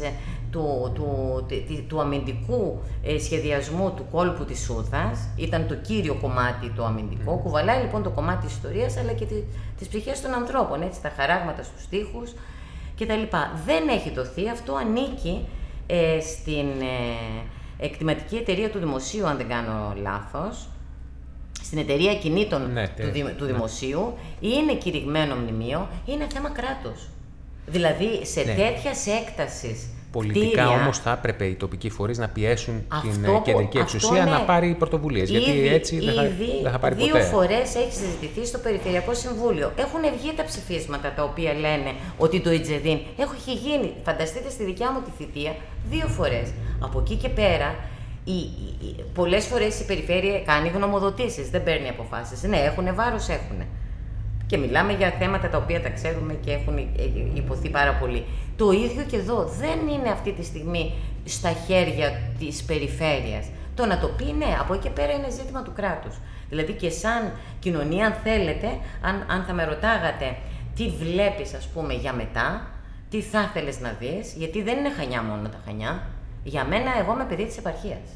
ε, 0.51 0.91
του, 0.93 0.93
του, 0.95 1.85
του, 1.89 2.01
αμυντικού 2.01 2.81
ε, 3.03 3.19
σχεδιασμού 3.19 3.93
του 3.97 4.07
κόλπου 4.11 4.45
της 4.45 4.61
Σούθας, 4.61 5.29
ήταν 5.37 5.67
το 5.67 5.75
κύριο 5.75 6.15
κομμάτι 6.15 6.73
το 6.77 6.85
αμυντικό, 6.85 7.39
mm. 7.39 7.43
κουβαλάει 7.43 7.83
λοιπόν 7.83 8.03
το 8.03 8.11
κομμάτι 8.11 8.47
της 8.47 8.55
ιστορίας 8.55 8.97
αλλά 8.97 9.13
και 9.13 9.25
τη, 9.25 9.35
τις 9.79 9.89
ψυχές 9.89 10.21
των 10.21 10.33
ανθρώπων, 10.33 10.83
έτσι, 10.83 11.01
τα 11.03 11.13
χαράγματα 11.17 11.63
στους 11.63 11.89
τοίχους 11.89 12.33
κτλ. 12.99 13.37
Δεν 13.67 13.89
έχει 13.89 14.11
δοθεί, 14.11 14.49
αυτό 14.49 14.75
ανήκει 14.75 15.47
ε, 15.87 16.21
στην 16.21 16.67
ε, 16.81 17.45
εκτιματική 17.79 18.37
εταιρεία 18.37 18.71
του 18.71 18.79
Δημοσίου, 18.79 19.27
αν 19.27 19.37
δεν 19.37 19.49
κάνω 19.49 19.95
λάθος, 20.03 20.69
στην 21.63 21.79
εταιρεία 21.79 22.15
κινήτων 22.15 22.73
ναι, 22.73 22.89
του, 22.89 23.35
του 23.37 23.45
ναι. 23.45 23.53
Δημοσίου, 23.53 24.15
είναι 24.41 24.75
κηρυγμένο 24.75 25.35
μνημείο, 25.35 25.89
είναι 26.07 26.27
θέμα 26.33 26.51
κράτους. 26.51 27.09
Δηλαδή, 27.67 28.27
σε 28.27 28.41
ναι. 28.41 28.55
τέτοια 28.55 28.93
έκτασης 29.21 29.89
Πολιτικά 30.13 30.69
όμως 30.69 30.99
θα 30.99 31.13
έπρεπε 31.13 31.45
οι 31.45 31.55
τοπικοί 31.55 31.91
φορείς 31.91 32.19
να 32.19 32.29
πιέσουν 32.29 32.87
την 33.03 33.25
ε, 33.25 33.41
κεντρική 33.43 33.79
εξουσία 33.79 34.25
να 34.25 34.41
πάρει 34.41 34.75
πρωτοβουλίες. 34.79 35.31
Γιατί 35.31 35.69
έτσι 35.69 35.99
δεν 35.99 36.15
θα, 36.15 36.23
δεν 36.63 36.73
θα 36.73 36.79
πάρει 36.79 36.95
δύο 36.95 37.07
ποτέ. 37.07 37.19
Δύο 37.19 37.29
φορές 37.29 37.75
έχει 37.75 37.93
συζητηθεί 37.93 38.47
στο 38.47 38.59
Περιφερειακό 38.59 39.15
Συμβούλιο. 39.15 39.73
Έχουν 39.77 40.01
βγει 40.19 40.33
τα 40.37 40.45
ψηφίσματα 40.45 41.13
τα 41.13 41.23
οποία 41.23 41.53
λένε 41.53 41.93
ότι 42.19 42.41
το 42.41 42.51
Ιτζεδίν 42.51 42.99
έχει 43.17 43.53
γίνει, 43.53 43.93
φανταστείτε 44.05 44.51
στη 44.51 44.65
δικιά 44.65 44.93
μου 44.93 45.01
τη 45.05 45.11
θητεία, 45.25 45.55
δύο 45.91 46.07
φορές. 46.07 46.53
Από 46.81 47.01
εκεί 47.01 47.15
και 47.15 47.29
πέρα 47.29 47.75
Πολλές 49.15 49.47
φορές 49.47 49.81
η 49.81 49.85
περιφέρεια 49.85 50.41
κάνει 50.41 50.69
γνωμοδοτήσεις, 50.69 51.51
δεν 51.51 51.63
παίρνει 51.63 51.89
αποφάσεις. 51.89 52.43
Ναι, 52.43 52.57
έχουν 52.57 52.95
βάρος, 52.95 53.29
έχουν. 53.29 53.63
Και 54.51 54.57
μιλάμε 54.57 54.93
για 54.93 55.11
θέματα 55.19 55.49
τα 55.49 55.59
οποία 55.59 55.83
τα 55.83 55.91
ξέρουμε 55.91 56.33
και 56.33 56.53
έχουν 56.53 56.79
υποθεί 57.35 57.69
πάρα 57.69 57.95
πολύ. 57.95 58.25
Το 58.57 58.71
ίδιο 58.71 59.03
και 59.03 59.17
εδώ 59.17 59.45
δεν 59.45 59.79
είναι 59.89 60.11
αυτή 60.11 60.33
τη 60.33 60.45
στιγμή 60.45 60.93
στα 61.25 61.51
χέρια 61.67 62.21
της 62.39 62.63
περιφέρειας. 62.63 63.47
Το 63.75 63.87
να 63.87 63.99
το 63.99 64.07
πει 64.07 64.25
ναι, 64.25 64.57
από 64.61 64.75
εκεί 64.75 64.83
και 64.83 64.91
πέρα 64.91 65.13
είναι 65.13 65.31
ζήτημα 65.31 65.63
του 65.63 65.73
κράτους. 65.73 66.15
Δηλαδή 66.49 66.73
και 66.73 66.91
σαν 66.91 67.33
κοινωνία, 67.59 68.07
αν 68.07 68.13
θέλετε, 68.25 68.67
αν, 69.03 69.27
αν 69.29 69.45
θα 69.47 69.53
με 69.53 69.65
ρωτάγατε 69.65 70.37
τι 70.77 70.89
βλέπεις 70.89 71.55
ας 71.55 71.67
πούμε 71.67 71.95
για 71.95 72.13
μετά, 72.13 72.71
τι 73.11 73.21
θα 73.21 73.43
ήθελες 73.43 73.81
να 73.81 73.97
δεις, 74.01 74.35
γιατί 74.37 74.63
δεν 74.63 74.79
είναι 74.79 74.91
Χανιά 74.91 75.23
μόνο 75.23 75.49
τα 75.49 75.61
Χανιά. 75.65 76.03
Για 76.45 76.65
μένα, 76.65 76.91
εγώ 77.01 77.13
είμαι 77.13 77.25
παιδί 77.25 77.45
της 77.45 77.57
επαρχίας. 77.57 78.09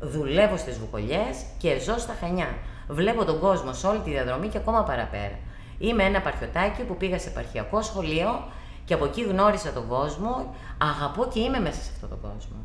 Δουλεύω 0.00 0.56
στις 0.56 0.78
Βουκολιές 0.78 1.36
και 1.58 1.78
ζω 1.78 1.98
στα 1.98 2.16
Χανιά. 2.20 2.48
Βλέπω 2.88 3.24
τον 3.24 3.40
κόσμο 3.40 3.72
σε 3.72 3.86
όλη 3.86 3.98
τη 3.98 4.10
διαδρομή 4.10 4.48
και 4.48 4.58
ακόμα 4.58 4.82
παραπέρα. 4.82 5.38
Είμαι 5.78 6.02
ένα 6.02 6.20
παρχιωτάκι 6.20 6.82
που 6.82 6.96
πήγα 6.96 7.18
σε 7.18 7.28
επαρχιακό 7.28 7.82
σχολείο 7.82 8.44
και 8.84 8.94
από 8.94 9.04
εκεί 9.04 9.22
γνώρισα 9.22 9.72
τον 9.72 9.88
κόσμο, 9.88 10.54
αγαπώ 10.78 11.28
και 11.32 11.40
είμαι 11.40 11.60
μέσα 11.60 11.80
σε 11.80 11.90
αυτόν 11.94 12.08
τον 12.08 12.20
κόσμο. 12.20 12.56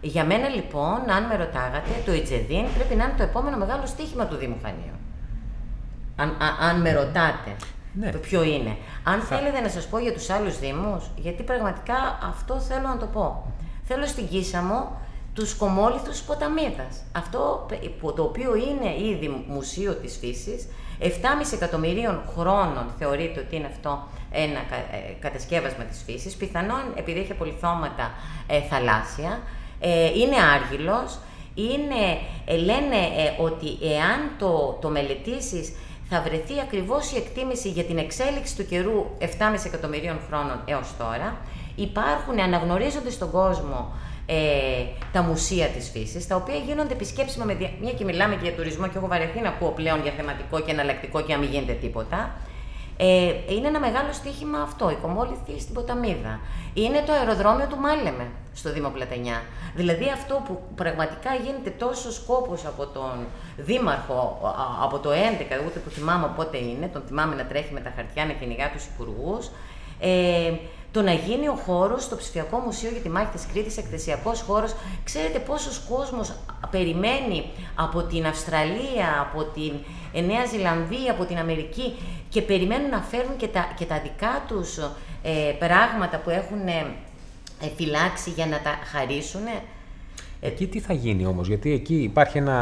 Για 0.00 0.24
μένα 0.24 0.48
λοιπόν, 0.48 1.10
αν 1.10 1.24
με 1.24 1.36
ρωτάγατε, 1.36 1.90
το 2.04 2.12
Ιτζεδίν 2.12 2.64
πρέπει 2.74 2.94
να 2.94 3.04
είναι 3.04 3.14
το 3.16 3.22
επόμενο 3.22 3.56
μεγάλο 3.56 3.86
στοίχημα 3.86 4.26
του 4.26 4.36
Δήμου 4.36 4.58
Χανίου. 4.62 4.98
Αν, 6.16 6.36
αν 6.60 6.80
με 6.80 6.92
ρωτάτε 6.92 7.56
ναι. 7.92 8.10
ποιο 8.12 8.42
είναι. 8.42 8.76
Αν 9.04 9.20
θέλετε 9.20 9.60
να 9.60 9.68
σας 9.68 9.86
πω 9.86 9.98
για 9.98 10.12
τους 10.12 10.30
άλλους 10.30 10.58
Δήμους, 10.58 11.10
γιατί 11.16 11.42
πραγματικά 11.42 12.18
αυτό 12.22 12.60
θέλω 12.60 12.88
να 12.88 12.96
το 12.96 13.06
πω. 13.06 13.52
Θέλω 13.84 14.06
στην 14.06 14.28
Κίσαμο 14.28 15.00
τους 15.34 15.54
κομμόληθους 15.54 16.20
ποταμίδας. 16.20 17.02
Αυτό 17.12 17.66
το 18.16 18.22
οποίο 18.22 18.54
είναι 18.54 19.08
ήδη 19.08 19.44
μουσείο 19.48 19.94
της 19.94 20.16
φύσης, 20.16 20.68
7,5 21.00 21.08
εκατομμυρίων 21.52 22.20
χρόνων 22.36 22.86
θεωρείται 22.98 23.40
ότι 23.40 23.56
είναι 23.56 23.66
αυτό 23.66 24.08
ένα 24.30 24.58
ε, 24.58 25.12
κατασκεύασμα 25.20 25.84
της 25.84 26.02
φύσης, 26.06 26.34
πιθανόν 26.34 26.82
επειδή 26.94 27.20
έχει 27.20 27.32
απολυθώματα 27.32 28.14
ε, 28.46 28.60
θαλάσσια, 28.60 29.40
ε, 29.80 30.04
είναι 30.04 30.36
άργυλος, 30.54 31.18
είναι, 31.54 32.18
ε, 32.44 32.56
λένε 32.56 32.96
ότι 33.38 33.66
εάν 33.94 34.30
το, 34.38 34.78
το 34.80 34.88
μελετήσεις 34.88 35.72
θα 36.08 36.20
βρεθεί 36.22 36.60
ακριβώς 36.60 37.12
η 37.12 37.16
εκτίμηση 37.16 37.68
για 37.68 37.84
την 37.84 37.98
εξέλιξη 37.98 38.56
του 38.56 38.66
καιρού 38.66 39.06
7,5 39.20 39.26
εκατομμυρίων 39.66 40.18
χρόνων 40.28 40.60
έως 40.64 40.88
τώρα. 40.98 41.36
Υπάρχουν, 41.74 42.40
αναγνωρίζονται 42.40 43.10
στον 43.10 43.30
κόσμο 43.30 43.92
ε, 44.26 44.36
τα 45.12 45.22
μουσεία 45.22 45.66
της 45.66 45.90
φύσης, 45.90 46.26
τα 46.26 46.36
οποία 46.36 46.54
γίνονται 46.54 46.92
επισκέψιμα 46.92 47.44
με 47.44 47.56
μια 47.80 47.92
και 47.92 48.04
μιλάμε 48.04 48.34
και 48.34 48.42
για 48.42 48.52
τουρισμό 48.52 48.86
και 48.88 48.98
έχω 48.98 49.06
βαρεθεί 49.06 49.40
να 49.40 49.48
ακούω 49.48 49.70
πλέον 49.70 50.02
για 50.02 50.12
θεματικό 50.16 50.60
και 50.60 50.70
εναλλακτικό 50.70 51.22
και 51.22 51.32
να 51.32 51.38
μην 51.38 51.48
γίνεται 51.48 51.72
τίποτα. 51.72 52.30
Ε, 52.98 53.32
είναι 53.48 53.68
ένα 53.68 53.80
μεγάλο 53.80 54.12
στοίχημα 54.12 54.58
αυτό, 54.58 54.90
η 54.90 54.94
Κομόληθη 54.94 55.60
στην 55.60 55.74
Ποταμίδα. 55.74 56.40
Είναι 56.74 57.02
το 57.06 57.12
αεροδρόμιο 57.12 57.66
του 57.66 57.76
Μάλεμε 57.76 58.26
στο 58.54 58.72
Δήμο 58.72 58.88
Πλατανιά. 58.88 59.42
Δηλαδή 59.74 60.10
αυτό 60.10 60.42
που 60.46 60.60
πραγματικά 60.74 61.34
γίνεται 61.44 61.70
τόσο 61.70 62.12
σκόπος 62.12 62.66
από 62.66 62.86
τον 62.86 63.26
Δήμαρχο 63.56 64.38
από 64.82 64.98
το 64.98 65.10
11, 65.10 65.14
ούτε 65.66 65.78
που 65.78 65.90
θυμάμαι 65.90 66.30
πότε 66.36 66.56
είναι, 66.58 66.86
τον 66.92 67.02
θυμάμαι 67.06 67.34
να 67.34 67.44
τρέχει 67.44 67.72
με 67.72 67.80
τα 67.80 67.92
χαρτιά 67.96 68.24
να 68.24 68.32
κυνηγά 68.32 68.70
τους 68.70 68.84
υπουργούς. 68.84 69.50
Ε, 70.00 70.52
το 70.96 71.02
να 71.02 71.12
γίνει 71.12 71.48
ο 71.48 71.54
χώρος 71.54 72.02
στο 72.02 72.16
ψηφιακό 72.16 72.58
μουσείο 72.58 72.90
για 72.90 73.00
τη 73.00 73.08
μάχη 73.08 73.30
της 73.32 73.46
Κρήτης, 73.52 73.76
εκθεσιακός 73.76 74.40
χώρος. 74.40 74.74
Ξέρετε 75.04 75.38
πόσος 75.38 75.78
κόσμος 75.88 76.32
περιμένει 76.70 77.44
από 77.74 78.02
την 78.02 78.26
Αυστραλία, 78.26 79.08
από 79.20 79.44
την 79.44 79.72
Νέα 80.26 80.44
Ζηλανδία, 80.44 81.10
από 81.12 81.24
την 81.24 81.36
Αμερική 81.38 81.94
και 82.28 82.42
περιμένουν 82.42 82.88
να 82.88 83.00
φέρουν 83.00 83.36
και 83.36 83.46
τα, 83.46 83.72
και 83.78 83.84
τα 83.84 84.00
δικά 84.00 84.44
τους 84.48 84.78
ε, 85.22 85.52
πράγματα 85.58 86.18
που 86.18 86.30
έχουν 86.30 86.66
ε, 86.66 87.68
φυλάξει 87.76 88.30
για 88.30 88.46
να 88.46 88.60
τα 88.60 88.78
χαρίσουν. 88.92 89.46
Εκεί 90.40 90.66
τι 90.66 90.80
θα 90.80 90.92
γίνει 90.92 91.26
όμως, 91.26 91.48
γιατί 91.48 91.72
εκεί 91.72 91.94
υπάρχει 91.94 92.38
ένα 92.38 92.58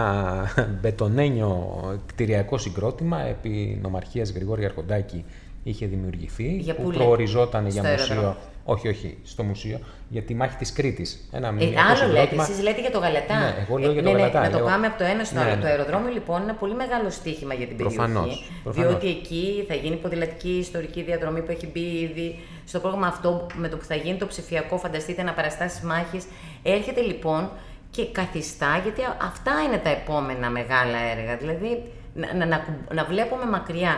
μπετονένιο 0.80 1.80
κτηριακό 2.06 2.58
συγκρότημα 2.58 3.20
επί 3.20 3.78
νομαρχίας 3.82 4.30
Γρηγόρη 4.30 4.64
Αρχοντάκη 4.64 5.24
είχε 5.64 5.86
δημιουργηθεί, 5.86 6.56
Για 6.60 6.74
που 6.74 6.82
πού 6.82 6.90
προοριζόταν 6.90 7.66
για 7.66 7.82
Στο 7.82 7.90
μουσείο. 7.90 8.04
αεροδρόμιο. 8.14 8.36
Όχι, 8.66 8.88
όχι, 8.88 9.18
στο 9.24 9.42
μουσείο, 9.42 9.78
για 10.08 10.22
τη 10.22 10.34
μάχη 10.34 10.56
της 10.56 10.72
Κρήτης. 10.72 11.28
Ένα 11.32 11.48
Ε, 11.48 11.50
μνημείο 11.50 11.78
άλλο 11.90 12.12
λέτε, 12.12 12.36
εσείς 12.40 12.62
λέτε 12.62 12.80
για 12.80 12.90
το 12.90 12.98
Γαλατά. 12.98 13.38
Ναι, 13.38 13.54
εγώ 13.66 13.76
λέω 13.76 13.92
για 13.92 14.02
το 14.02 14.10
ναι, 14.10 14.16
Γαλατά, 14.18 14.40
Ναι, 14.40 14.46
να 14.46 14.52
το 14.52 14.58
λέω- 14.58 14.66
πάμε 14.66 14.86
από 14.86 14.98
το 14.98 15.04
ένα 15.04 15.24
στο 15.24 15.34
Ναι, 15.34 15.40
άλλο. 15.40 15.54
ναι. 15.54 15.60
Το 15.60 15.66
αεροδρόμιο 15.66 16.12
λοιπόν 16.12 16.36
είναι 16.40 16.50
ένα 16.50 16.58
πολύ 16.58 16.74
μεγάλο 16.74 17.10
στίχημα 17.10 17.54
για 17.54 17.66
την 17.66 17.76
περιοχή. 17.76 17.96
Προφανώς, 17.96 18.50
προφανώς. 18.62 18.88
Διότι 18.90 19.08
εκεί 19.08 19.64
θα 19.68 19.74
γίνει 19.74 19.96
ποδηλατική 19.96 20.48
ιστορική 20.58 21.02
διαδρομή 21.02 21.40
που 21.42 21.50
έχει 21.50 21.66
μπει 21.72 21.80
ήδη 21.80 22.38
στο 22.64 22.78
πρόγραμμα 22.80 23.06
αυτό 23.06 23.46
με 23.54 23.68
το 23.68 23.76
που 23.76 23.84
θα 23.84 23.94
γίνει 23.94 24.16
το 24.18 24.26
ψηφιακό. 24.26 24.78
Φανταστείτε 24.78 25.22
να 25.22 25.32
παραστάσει 25.32 25.86
μάχη. 25.86 26.18
Έρχεται 26.62 27.00
λοιπόν 27.00 27.50
και 27.90 28.06
καθιστά, 28.12 28.80
γιατί 28.82 29.00
α- 29.02 29.16
αυτά 29.22 29.52
είναι 29.66 29.78
τα 29.78 29.90
επόμενα 29.90 30.50
μεγάλα 30.50 30.98
έργα. 31.18 31.36
Δηλαδή 31.36 31.82
να, 32.14 32.34
να, 32.34 32.46
να, 32.46 32.56
κουμπ- 32.56 32.92
να 32.94 33.04
βλέπουμε 33.04 33.44
μακριά. 33.50 33.94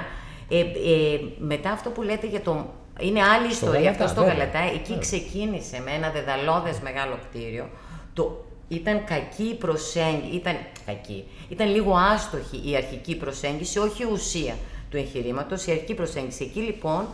Ε, 0.48 0.58
ε, 0.58 1.20
μετά 1.38 1.70
αυτό 1.70 1.90
που 1.90 2.02
λέτε 2.02 2.26
για 2.26 2.40
το. 2.40 2.66
Είναι 3.00 3.22
άλλη 3.22 3.46
ιστορία 3.46 3.80
Γαλατά, 3.80 4.04
αυτό 4.04 4.06
στο 4.06 4.20
βέβαια. 4.26 4.34
Γαλατά. 4.34 4.58
Εκεί 4.58 4.78
Βέβαια. 4.82 4.98
ξεκίνησε 4.98 5.82
με 5.84 5.90
ένα 5.90 6.10
δεδαλώδες 6.10 6.80
μεγάλο 6.80 7.18
κτίριο. 7.28 7.68
Το, 8.14 8.44
ήταν 8.68 9.04
κακή 9.04 9.42
η 9.42 9.54
προσέγγιση, 9.54 10.36
ήταν 10.36 10.56
κακή. 10.86 11.24
Ήταν 11.48 11.70
λίγο 11.70 11.96
άστοχη 11.96 12.70
η 12.70 12.76
αρχική 12.76 13.16
προσέγγιση, 13.16 13.78
όχι 13.78 14.02
η 14.02 14.06
ουσία 14.12 14.54
του 14.90 14.96
εγχειρήματος, 14.96 15.66
η 15.66 15.70
αρχική 15.70 15.94
προσέγγιση. 15.94 16.44
Εκεί 16.44 16.60
λοιπόν 16.60 17.06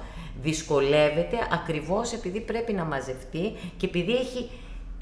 δυσκολεύεται 0.42 1.36
ακριβώς 1.52 2.12
επειδή 2.12 2.40
πρέπει 2.40 2.72
να 2.72 2.84
μαζευτεί 2.84 3.52
και 3.76 3.86
επειδή 3.86 4.12
έχει 4.12 4.50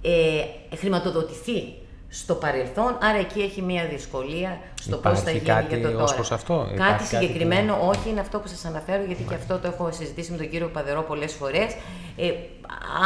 ε, 0.03 0.77
χρηματοδοτηθεί 0.77 1.75
στο 2.11 2.35
παρελθόν, 2.35 2.99
άρα 3.03 3.18
εκεί 3.18 3.40
έχει 3.40 3.62
μία 3.62 3.85
δυσκολία 3.87 4.59
στο 4.81 4.96
πώς 4.96 5.20
θα 5.20 5.31
Υπάρχει 5.31 5.31
γίνει 5.31 5.61
κάτι 5.61 5.79
για 5.79 5.90
το 5.90 5.96
ως 5.96 6.01
τώρα. 6.01 6.14
προς 6.14 6.33
αυτό; 6.33 6.55
Υπάρχει 6.55 6.77
Κάτι 6.77 6.92
κάτι 6.92 7.05
συγκεκριμένο, 7.05 7.79
όχι, 7.83 8.09
είναι 8.09 8.20
αυτό 8.20 8.38
που 8.38 8.49
σας 8.49 8.64
αναφέρω, 8.64 9.03
γιατί 9.05 9.23
και 9.23 9.35
αυτό 9.35 9.59
το 9.59 9.66
έχω 9.66 9.88
συζητήσει 9.92 10.31
με 10.31 10.37
τον 10.37 10.51
κύριο 10.51 10.68
Παδερό 10.68 11.03
πολλές 11.03 11.33
φορές. 11.33 11.77
Ε, 12.16 12.33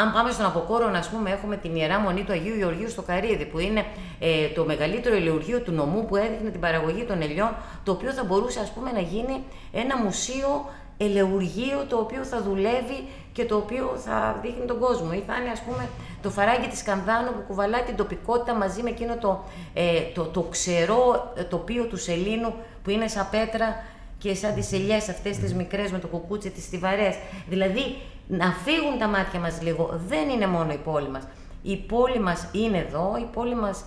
αν 0.01 0.13
πάμε 0.13 0.31
στον 0.31 0.47
Αποκόρο, 0.47 0.91
ας 0.95 1.09
πούμε, 1.09 1.31
έχουμε 1.31 1.57
την 1.57 1.77
Ιερά 1.77 1.99
Μονή 1.99 2.23
του 2.23 2.33
Αγίου 2.33 2.57
Γεωργίου 2.57 2.91
στο 2.91 3.03
Καρύδι, 3.03 3.45
που 3.45 3.59
είναι 3.59 3.85
ε, 4.19 4.47
το 4.55 4.65
μεγαλύτερο 4.65 5.15
ελεουργείο 5.15 5.61
του 5.61 5.73
νομού 5.73 6.05
που 6.05 6.17
έδειχνε 6.17 6.51
την 6.51 6.61
παραγωγή 6.61 7.05
των 7.05 7.23
ελιών, 7.23 7.55
το 7.85 7.93
οποίο 7.93 8.13
θα 8.13 8.25
μπορούσε, 8.25 8.61
ας 8.61 8.71
πούμε, 8.71 8.93
να 8.93 9.01
γίνει 9.01 9.43
ένα 9.73 9.97
μουσείο 9.97 10.65
ελεουργείο 10.97 11.85
το 11.89 11.97
οποίο 11.97 12.25
θα 12.25 12.43
δουλεύει 12.43 13.09
και 13.33 13.45
το 13.45 13.57
οποίο 13.57 13.97
θα 14.05 14.39
δείχνει 14.43 14.65
τον 14.67 14.79
κόσμο. 14.79 15.11
Ή 15.13 15.23
θα 15.27 15.35
είναι, 15.41 15.51
ας 15.51 15.61
πούμε, 15.61 15.89
το 16.25 16.31
φαράγγι 16.31 16.67
της 16.67 16.83
Κανδάνου 16.83 17.33
που 17.33 17.43
κουβαλάει 17.47 17.83
την 17.83 17.97
τοπικότητα 17.97 18.55
μαζί 18.55 18.83
με 18.83 18.91
εκείνο 18.91 19.17
το, 19.17 19.45
ε, 19.75 20.01
το, 20.15 20.25
το 20.25 20.41
ξερό 20.41 21.33
ε, 21.37 21.43
τοπίο 21.43 21.85
του 21.85 21.97
Σελήνου 21.97 22.55
που 22.83 22.91
είναι 22.91 23.09
σαν 23.09 23.29
πέτρα 23.31 23.85
και 24.19 24.35
σαν 24.35 24.55
τις 24.55 24.73
ελιές 24.73 25.09
αυτές 25.09 25.39
τις 25.39 25.55
μικρές 25.55 25.91
με 25.93 25.99
το 25.99 26.07
κουκούτσι, 26.07 26.51
τις 26.51 26.65
στιβαρές. 26.65 27.17
Δηλαδή, 27.49 27.97
να 28.27 28.53
φύγουν 28.65 28.99
τα 28.99 29.07
μάτια 29.07 29.41
μας 29.41 29.63
λίγο. 29.63 30.01
Δεν 30.07 30.29
είναι 30.29 30.47
μόνο 30.47 30.73
η 30.73 30.77
πόλη 30.85 31.09
μας. 31.09 31.23
Η 31.63 31.77
πόλη 31.77 32.21
μας 32.21 32.49
είναι 32.53 32.79
εδώ, 32.79 33.17
η 33.21 33.27
πόλη 33.33 33.55
μας 33.55 33.85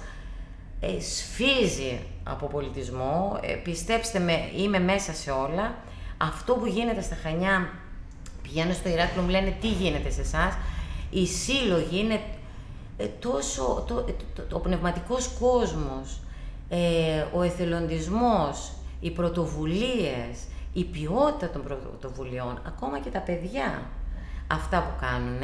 ε, 0.79 0.99
σφίζει 0.99 1.99
από 2.23 2.47
πολιτισμό. 2.47 3.39
Ε, 3.41 3.53
πιστέψτε 3.53 4.19
με, 4.19 4.49
είμαι 4.57 4.79
μέσα 4.79 5.13
σε 5.13 5.31
όλα. 5.31 5.75
Αυτό 6.17 6.53
που 6.53 6.65
γίνεται 6.65 7.01
στα 7.01 7.17
Χανιά, 7.23 7.69
πηγαίνω 8.41 8.73
στο 8.73 8.89
Ηράκλειο, 8.89 9.21
μου 9.21 9.29
λένε 9.29 9.55
τι 9.61 9.67
γίνεται 9.67 10.09
σε 10.09 10.21
εσάς. 10.21 10.53
Οι 11.09 11.25
σύλλογοι 11.25 11.99
είναι 11.99 12.21
ε, 12.97 13.05
τόσο, 13.05 13.83
το, 13.87 14.05
ε, 14.07 14.11
το, 14.35 14.41
το, 14.41 14.55
ο 14.55 14.59
πνευματικός 14.59 15.29
κόσμος, 15.39 16.19
ε, 16.69 17.25
ο 17.33 17.41
εθελοντισμός, 17.41 18.71
οι 18.99 19.11
πρωτοβουλίες, 19.11 20.37
η 20.73 20.83
ποιότητα 20.83 21.49
των 21.49 21.63
πρωτοβουλειών, 21.63 22.61
ακόμα 22.67 22.99
και 22.99 23.09
τα 23.09 23.19
παιδιά, 23.19 23.81
αυτά 24.47 24.79
που 24.79 25.05
κάνουν, 25.05 25.41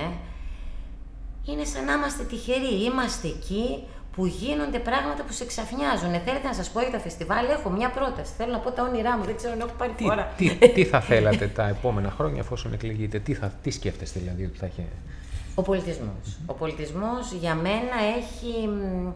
είναι 1.46 1.64
σαν 1.64 1.86
να 1.86 1.94
είμαστε 1.94 2.24
τυχεροί. 2.24 2.84
Είμαστε 2.84 3.28
εκεί 3.28 3.84
που 4.16 4.26
γίνονται 4.26 4.80
πράγματα 4.80 5.24
που 5.24 5.34
σε 5.34 5.46
ξαφνιάζουν. 5.46 6.12
Θέλετε 6.12 6.48
να 6.48 6.54
σας 6.54 6.70
πω 6.70 6.80
για 6.80 6.92
τα 6.92 7.00
φεστιβάλ, 7.00 7.46
έχω 7.50 7.70
μια 7.70 7.90
πρόταση. 7.90 8.34
Θέλω 8.38 8.52
να 8.52 8.60
πω 8.60 8.72
τα 8.72 8.84
όνειρά 8.84 9.18
μου, 9.18 9.24
δεν 9.24 9.36
ξέρω 9.36 9.54
αν 9.54 9.60
έχω 9.60 9.74
πάρει 9.78 9.92
Τι, 9.92 10.04
φορά. 10.04 10.34
τι, 10.38 10.58
τι 10.74 10.86
θα 10.86 11.02
θέλατε 11.02 11.48
τα 11.48 11.68
επόμενα 11.68 12.12
χρόνια 12.12 12.40
εφόσον 12.40 12.74
εκλεγείτε, 12.74 13.20
τι, 13.20 13.34
θα, 13.34 13.54
τι 13.62 13.72
σκέφτεστε 13.72 14.20
δηλαδή 14.20 14.46
ότι 14.46 14.58
θα 14.58 14.66
έχει... 14.66 14.86
Ο 15.56 15.62
πολιτισμός. 15.62 16.38
Ο 16.46 16.54
πολιτισμός 16.54 17.32
για 17.32 17.56
μένα 17.56 17.96
έχει... 18.18 18.68
μ, 18.68 19.12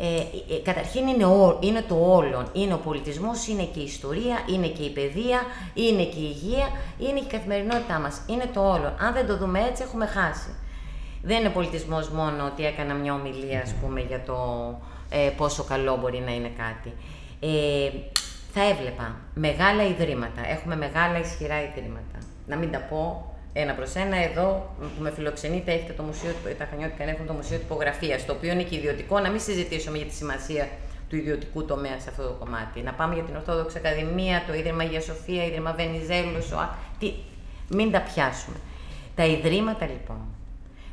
Ε, 0.00 0.16
ε, 0.54 0.58
καταρχήν 0.62 1.06
είναι, 1.06 1.24
ο, 1.24 1.58
είναι 1.60 1.82
το 1.82 1.94
όλον. 1.94 2.50
Είναι 2.52 2.74
ο 2.74 2.78
πολιτισμός, 2.78 3.46
είναι 3.46 3.64
και 3.64 3.80
η 3.80 3.84
ιστορία, 3.84 4.38
είναι 4.46 4.66
και 4.66 4.82
η 4.82 4.90
παιδεία, 4.90 5.40
είναι 5.74 6.04
και 6.04 6.18
η 6.18 6.34
υγεία, 6.34 6.66
είναι 6.98 7.18
και 7.18 7.24
η 7.24 7.30
καθημερινότητά 7.30 7.98
μας. 7.98 8.20
Είναι 8.26 8.50
το 8.52 8.60
όλον. 8.72 8.92
Αν 8.98 9.12
δεν 9.12 9.26
το 9.26 9.36
δούμε 9.36 9.58
έτσι 9.70 9.82
έχουμε 9.82 10.06
χάσει. 10.06 10.50
Δεν 11.22 11.40
είναι 11.40 11.48
πολιτισμός 11.48 12.08
μόνο 12.08 12.44
ότι 12.44 12.64
έκανα 12.66 12.94
μια 12.94 13.14
ομιλία, 13.14 13.60
ας 13.60 13.74
πούμε, 13.80 14.00
για 14.00 14.22
το 14.22 14.36
ε, 15.10 15.30
πόσο 15.36 15.64
καλό 15.64 15.96
μπορεί 15.96 16.18
να 16.18 16.34
είναι 16.34 16.52
κάτι. 16.56 16.92
Ε, 17.40 17.90
θα 18.52 18.62
έβλεπα 18.68 19.16
μεγάλα 19.34 19.86
ιδρύματα. 19.86 20.40
Έχουμε 20.48 20.76
μεγάλα 20.76 21.18
ισχυρά 21.18 21.62
ιδρύματα. 21.62 22.18
Να 22.46 22.56
μην 22.56 22.70
τα 22.72 22.78
πω 22.78 23.34
ένα 23.60 23.72
προς 23.72 23.94
ένα, 23.94 24.16
εδώ 24.16 24.74
που 24.78 25.02
με 25.02 25.10
φιλοξενείτε 25.10 25.72
έχετε 25.72 25.92
το 25.92 26.02
μουσείο, 26.02 26.30
τα 26.58 26.66
Χανιώτικα 26.70 27.04
έχουν 27.04 27.26
το 27.26 27.32
Μουσείο 27.32 27.58
Τυπογραφίας, 27.58 28.24
το 28.24 28.32
οποίο 28.32 28.52
είναι 28.52 28.62
και 28.62 28.76
ιδιωτικό, 28.76 29.18
να 29.18 29.30
μην 29.30 29.40
συζητήσουμε 29.40 29.96
για 29.96 30.06
τη 30.06 30.14
σημασία 30.14 30.68
του 31.08 31.16
ιδιωτικού 31.16 31.64
τομέα 31.64 31.98
σε 32.00 32.10
αυτό 32.10 32.22
το 32.22 32.32
κομμάτι. 32.38 32.80
Να 32.80 32.92
πάμε 32.92 33.14
για 33.14 33.22
την 33.22 33.36
Ορθόδοξη 33.36 33.78
Ακαδημία, 33.78 34.42
το 34.46 34.54
Ίδρυμα 34.54 34.82
Αγίας 34.82 35.04
Σοφία, 35.04 35.44
Ίδρυμα 35.44 35.72
Βενιζέλου, 35.72 36.42
ο... 36.52 36.74
τι... 36.98 37.12
μην 37.68 37.90
τα 37.90 38.00
πιάσουμε. 38.00 38.56
Τα 39.14 39.24
ιδρύματα 39.24 39.86
λοιπόν. 39.86 40.20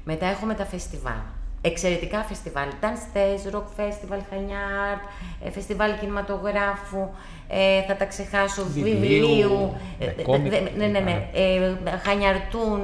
Μετά 0.03 0.25
έχουμε 0.25 0.53
τα 0.53 0.65
φεστιβάλ. 0.65 1.34
Εξαιρετικά 1.65 2.23
φεστιβάλ. 2.23 2.67
Dance 2.81 3.17
Stage, 3.17 3.53
Rock 3.55 3.67
Festival, 3.79 4.19
Χανιάρτ, 4.29 5.03
ε, 5.45 5.51
φεστιβάλ 5.51 5.99
κινηματογράφου, 5.99 7.09
ε, 7.47 7.81
θα 7.87 7.95
τα 7.95 8.05
ξεχάσω, 8.05 8.63
Βιβλίου, 8.65 8.99
βιβλίου, 8.99 9.73
με 9.99 10.05
ε, 10.17 10.21
κόμικ, 10.21 10.51
δε- 10.51 10.59
ναι, 10.59 10.69
ναι, 10.77 10.87
ναι, 10.87 10.99
ναι. 10.99 11.29
ε, 11.33 11.75
χανιαρτούν, 12.03 12.79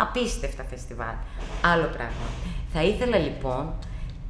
απίστευτα 0.00 0.64
φεστιβάλ. 0.70 1.14
Άλλο 1.72 1.86
πράγμα. 1.86 2.26
Θα 2.72 2.82
ήθελα 2.82 3.18
λοιπόν 3.18 3.74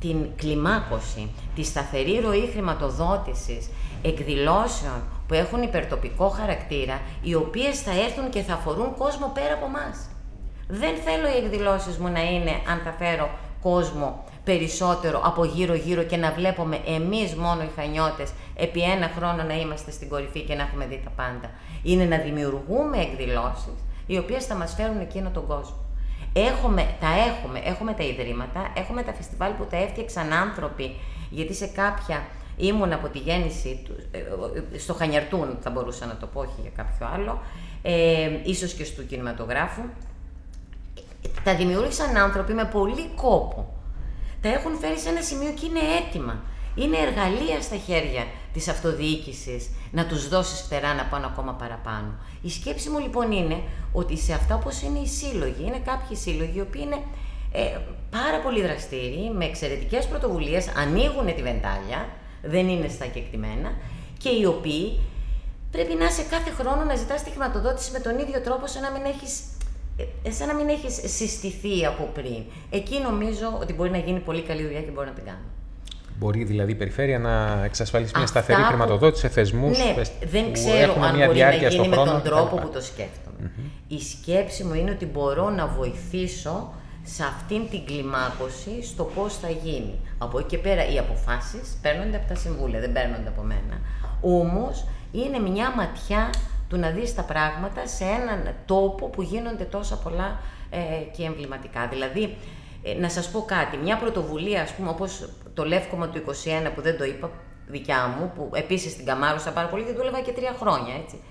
την 0.00 0.26
κλιμάκωση, 0.36 1.30
τη 1.54 1.62
σταθερή 1.62 2.20
ροή 2.24 2.48
χρηματοδότησης, 2.52 3.70
εκδηλώσεων 4.02 5.02
που 5.28 5.34
έχουν 5.34 5.62
υπερτοπικό 5.62 6.28
χαρακτήρα, 6.28 7.00
οι 7.22 7.34
οποίες 7.34 7.80
θα 7.82 7.90
έρθουν 7.90 8.30
και 8.30 8.42
θα 8.42 8.54
αφορούν 8.54 8.94
κόσμο 8.94 9.30
πέρα 9.34 9.54
από 9.54 9.68
μας. 9.68 9.96
Δεν 10.68 10.94
θέλω 11.04 11.28
οι 11.28 11.44
εκδηλώσεις 11.44 11.96
μου 11.98 12.08
να 12.08 12.22
είναι, 12.30 12.50
αν 12.70 12.80
θα 12.84 12.92
φέρω 12.98 13.30
κόσμο 13.70 14.24
περισσότερο 14.44 15.20
από 15.24 15.44
γύρω-γύρω 15.44 16.02
και 16.02 16.16
να 16.16 16.32
βλέπουμε 16.32 16.80
εμείς 16.86 17.34
μόνο 17.34 17.62
οι 17.62 17.70
χανιώτες 17.76 18.30
επί 18.54 18.80
ένα 18.82 19.10
χρόνο 19.16 19.42
να 19.42 19.54
είμαστε 19.58 19.90
στην 19.90 20.08
κορυφή 20.08 20.40
και 20.40 20.54
να 20.54 20.62
έχουμε 20.62 20.86
δει 20.86 21.00
τα 21.04 21.10
πάντα. 21.10 21.50
Είναι 21.82 22.04
να 22.04 22.18
δημιουργούμε 22.18 22.98
εκδηλώσεις 22.98 23.78
οι 24.06 24.18
οποίες 24.18 24.46
θα 24.46 24.54
μας 24.54 24.74
φέρουν 24.74 25.00
εκείνο 25.00 25.30
τον 25.30 25.46
κόσμο. 25.46 25.76
Έχουμε, 26.32 26.82
τα 27.00 27.08
έχουμε, 27.28 27.58
έχουμε 27.64 27.92
τα 27.92 28.04
ιδρύματα, 28.04 28.72
έχουμε 28.76 29.02
τα 29.02 29.12
φεστιβάλ 29.12 29.52
που 29.52 29.66
τα 29.70 29.76
έφτιαξαν 29.76 30.32
άνθρωποι, 30.32 30.96
γιατί 31.30 31.54
σε 31.54 31.66
κάποια 31.66 32.26
ήμουν 32.56 32.92
από 32.92 33.08
τη 33.08 33.18
γέννηση 33.18 33.82
του, 33.84 33.94
ε, 34.10 34.18
ε, 34.74 34.78
στο 34.78 34.94
Χανιαρτούν 34.94 35.56
θα 35.60 35.70
μπορούσα 35.70 36.06
να 36.06 36.16
το 36.16 36.26
πω, 36.26 36.40
όχι 36.40 36.60
για 36.60 36.70
κάποιο 36.76 37.06
άλλο, 37.14 37.40
ε, 37.82 38.30
ίσως 38.44 38.72
και 38.72 38.84
στο 38.84 39.02
κινηματογράφου, 39.02 39.82
τα 41.44 41.54
δημιούργησαν 41.54 42.16
άνθρωποι 42.16 42.52
με 42.52 42.64
πολύ 42.64 43.10
κόπο. 43.16 43.74
Τα 44.40 44.48
έχουν 44.48 44.78
φέρει 44.78 44.98
σε 44.98 45.08
ένα 45.08 45.22
σημείο 45.22 45.52
και 45.52 45.66
είναι 45.66 45.80
έτοιμα. 46.00 46.42
Είναι 46.74 46.96
εργαλεία 46.96 47.60
στα 47.60 47.76
χέρια 47.76 48.26
της 48.52 48.68
αυτοδιοίκησης 48.68 49.70
να 49.90 50.06
τους 50.06 50.28
δώσεις 50.28 50.60
φτερά 50.60 50.94
να 50.94 51.04
πάνε 51.04 51.26
ακόμα 51.26 51.52
παραπάνω. 51.52 52.14
Η 52.42 52.50
σκέψη 52.50 52.88
μου 52.88 52.98
λοιπόν 52.98 53.32
είναι 53.32 53.62
ότι 53.92 54.16
σε 54.18 54.32
αυτά 54.32 54.54
όπως 54.54 54.82
είναι 54.82 54.98
οι 54.98 55.06
σύλλογοι, 55.06 55.64
είναι 55.64 55.82
κάποιοι 55.84 56.16
σύλλογοι 56.16 56.58
οι 56.58 56.60
οποίοι 56.60 56.82
είναι 56.84 56.98
ε, 57.52 57.78
πάρα 58.10 58.40
πολύ 58.40 58.62
δραστήριοι, 58.62 59.30
με 59.34 59.44
εξαιρετικές 59.44 60.06
πρωτοβουλίες, 60.06 60.68
ανοίγουν 60.76 61.26
τη 61.26 61.42
βεντάλια, 61.42 62.08
δεν 62.42 62.68
είναι 62.68 62.88
στα 62.88 63.06
κεκτημένα 63.06 63.72
και 64.18 64.28
οι 64.28 64.44
οποίοι 64.44 64.98
πρέπει 65.70 65.94
να 65.94 66.04
είσαι 66.04 66.22
κάθε 66.22 66.50
χρόνο 66.50 66.84
να 66.84 66.94
ζητάς 66.94 67.22
τη 67.22 67.30
χρηματοδότηση 67.30 67.92
με 67.92 67.98
τον 67.98 68.18
ίδιο 68.18 68.40
τρόπο 68.40 68.66
σαν 68.66 68.82
να 68.82 68.90
μην 68.90 69.04
έχεις 69.04 69.40
ε, 70.22 70.30
σαν 70.30 70.46
να 70.46 70.54
μην 70.54 70.68
έχεις 70.68 70.94
συστηθεί 71.14 71.86
από 71.86 72.08
πριν. 72.14 72.42
Εκεί 72.70 73.00
νομίζω 73.00 73.58
ότι 73.60 73.72
μπορεί 73.72 73.90
να 73.90 73.98
γίνει 73.98 74.18
πολύ 74.18 74.42
καλή 74.42 74.62
δουλειά 74.62 74.80
και 74.82 74.90
μπορεί 74.90 75.06
να 75.06 75.12
την 75.12 75.24
κάνουμε. 75.24 75.44
Μπορεί 76.18 76.44
δηλαδή 76.44 76.72
η 76.72 76.74
περιφέρεια 76.74 77.18
να 77.18 77.64
εξασφαλίσει 77.64 78.12
μια 78.14 78.24
Αυτά 78.24 78.38
σταθερή 78.40 78.60
που- 78.62 78.68
χρηματοδότηση 78.68 79.20
σε 79.20 79.28
θεσμούς 79.28 79.78
Ναι, 79.78 79.94
δεν 80.30 80.52
ξέρω 80.52 80.92
αν 81.02 81.16
μπορεί 81.26 81.38
να 81.40 81.50
γίνει 81.54 81.88
με 81.88 81.96
τον 81.96 82.22
τρόπο 82.24 82.56
που 82.56 82.68
το 82.68 82.80
σκεφτομαι 82.80 83.50
Η 83.88 84.00
σκέψη 84.00 84.64
μου 84.64 84.74
είναι 84.74 84.90
ότι 84.90 85.06
μπορώ 85.06 85.50
να 85.50 85.66
βοηθήσω 85.66 86.72
σε 87.02 87.22
αυτήν 87.22 87.68
την 87.70 87.84
κλιμάκωση 87.84 88.82
στο 88.82 89.04
πώς 89.04 89.36
θα 89.36 89.48
γίνει. 89.50 89.94
Από 90.18 90.38
εκεί 90.38 90.48
και 90.48 90.58
πέρα 90.58 90.88
οι 90.92 90.98
αποφάσεις 90.98 91.78
παίρνονται 91.82 92.16
από 92.16 92.28
τα 92.28 92.34
συμβούλια, 92.34 92.80
δεν 92.80 92.92
παίρνονται 92.92 93.28
από 93.28 93.42
μένα. 93.42 93.80
Όμως 94.20 94.84
είναι 95.12 95.38
μια 95.38 95.70
ματιά 95.76 96.30
του 96.68 96.76
να 96.76 96.90
δεις 96.90 97.14
τα 97.14 97.22
πράγματα 97.22 97.86
σε 97.86 98.04
έναν 98.04 98.54
τόπο 98.66 99.06
που 99.06 99.22
γίνονται 99.22 99.64
τόσα 99.64 99.96
πολλά 99.96 100.40
ε, 100.70 100.78
και 101.16 101.24
εμβληματικά. 101.24 101.88
Δηλαδή, 101.88 102.36
ε, 102.82 102.94
να 102.94 103.08
σας 103.08 103.30
πω 103.30 103.44
κάτι, 103.44 103.76
μια 103.76 103.96
πρωτοβουλία, 103.96 104.62
ας 104.62 104.72
πούμε, 104.72 104.88
όπως 104.88 105.28
το 105.54 105.64
Λεύκομα 105.64 106.08
του 106.08 106.18
21 106.18 106.70
που 106.74 106.80
δεν 106.82 106.98
το 106.98 107.04
είπα, 107.04 107.30
δικιά 107.66 108.14
μου, 108.18 108.32
που 108.34 108.50
επίσης 108.54 108.92
στην 108.92 109.04
Καμάρουσα 109.04 109.52
πάρα 109.52 109.68
πολύ 109.68 109.84
και 109.84 109.92
δούλευα 109.92 110.20
και 110.20 110.32
τρία 110.32 110.54
χρόνια, 110.60 110.94
έτσι. 110.94 111.22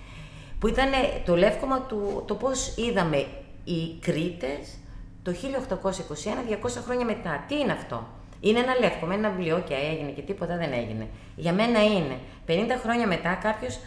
Που 0.60 0.68
ήταν 0.68 0.90
το 1.26 1.36
Λεύκομα 1.36 1.82
του, 1.82 2.24
το 2.28 2.36
πώς 2.36 2.74
είδαμε 2.78 3.26
οι 3.64 4.00
Κρήτες 4.02 4.78
το 5.24 5.32
1821, 5.32 6.66
200 6.66 6.70
χρόνια 6.86 7.06
μετά. 7.06 7.44
Τι 7.48 7.60
είναι 7.60 7.72
αυτό; 7.72 8.08
Είναι 8.40 8.60
ένα 8.60 8.76
λεύκομα, 8.80 9.14
ένα 9.14 9.30
βιβλίο 9.30 9.64
και 9.68 9.74
έγινε 9.74 10.10
και 10.10 10.22
τίποτα 10.22 10.58
δεν 10.58 10.74
έγινε. 10.74 11.08
Για 11.36 11.54
μένα 11.54 11.84
είναι 11.84 12.20
50 12.48 12.52
χρόνια 12.84 13.08
μετά 13.08 13.34
κάποιος 13.34 13.80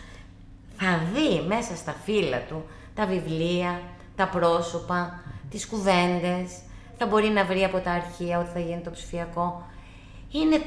θα 0.79 1.01
δει 1.13 1.47
μέσα 1.47 1.77
στα 1.77 1.95
φύλλα 2.05 2.41
του 2.49 2.65
τα 2.95 3.07
βιβλία, 3.07 3.81
τα 4.17 4.29
πρόσωπα, 4.29 5.21
τις 5.51 5.67
κουβέντες, 5.67 6.51
θα 6.99 7.07
μπορεί 7.07 7.29
να 7.29 7.45
βρει 7.45 7.65
από 7.65 7.79
τα 7.79 7.91
αρχεία 7.91 8.39
ότι 8.39 8.51
θα 8.53 8.61
γίνει 8.61 8.81
το 8.81 8.91
ψηφιακό. 8.91 9.67
Είναι 10.31 10.61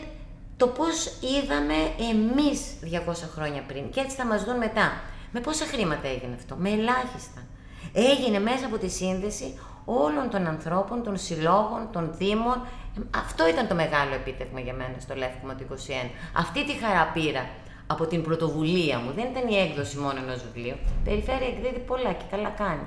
το 0.57 0.67
πώς 0.67 1.05
είδαμε 1.05 1.73
εμείς 2.11 2.59
200 3.07 3.13
χρόνια 3.33 3.61
πριν 3.61 3.89
και 3.89 3.99
έτσι 3.99 4.15
θα 4.15 4.25
μας 4.25 4.43
δουν 4.43 4.57
μετά. 4.57 5.01
Με 5.31 5.39
πόσα 5.39 5.65
χρήματα 5.65 6.07
έγινε 6.07 6.35
αυτό, 6.35 6.55
με 6.55 6.69
ελάχιστα. 6.69 7.41
Έγινε 7.93 8.39
μέσα 8.39 8.65
από 8.65 8.77
τη 8.77 8.89
σύνδεση 8.89 9.59
όλων 9.85 10.29
των 10.29 10.47
ανθρώπων, 10.47 11.03
των 11.03 11.17
συλλόγων, 11.17 11.87
των 11.91 12.13
δήμων. 12.17 12.61
Αυτό 13.15 13.47
ήταν 13.47 13.67
το 13.67 13.75
μεγάλο 13.75 14.13
επίτευγμα 14.13 14.59
για 14.59 14.73
μένα 14.73 14.95
στο 14.99 15.15
Λεύκομα 15.15 15.55
του 15.55 15.65
21. 15.69 15.75
Αυτή 16.33 16.65
τη 16.65 16.73
χαρά 16.73 17.11
πήρα 17.13 17.45
από 17.91 18.05
την 18.05 18.21
πρωτοβουλία 18.23 18.97
μου. 18.99 19.11
Δεν 19.15 19.25
ήταν 19.31 19.47
η 19.47 19.57
έκδοση 19.57 19.97
μόνο 19.97 20.19
ενός 20.25 20.39
βιβλίου. 20.45 20.75
Περιφέρεια 21.03 21.47
εκδίδει 21.47 21.79
πολλά 21.79 22.11
και 22.13 22.25
καλά 22.31 22.49
κάνει. 22.49 22.85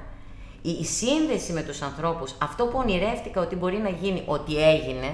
Η, 0.63 0.71
η 0.71 0.85
σύνδεση 0.85 1.53
με 1.53 1.63
τους 1.63 1.83
ανθρώπους, 1.83 2.35
αυτό 2.43 2.65
που 2.65 2.79
ονειρεύτηκα 2.79 3.41
ότι 3.41 3.57
μπορεί 3.57 3.77
να 3.77 3.89
γίνει, 3.89 4.23
ότι 4.27 4.69
έγινε, 4.71 5.11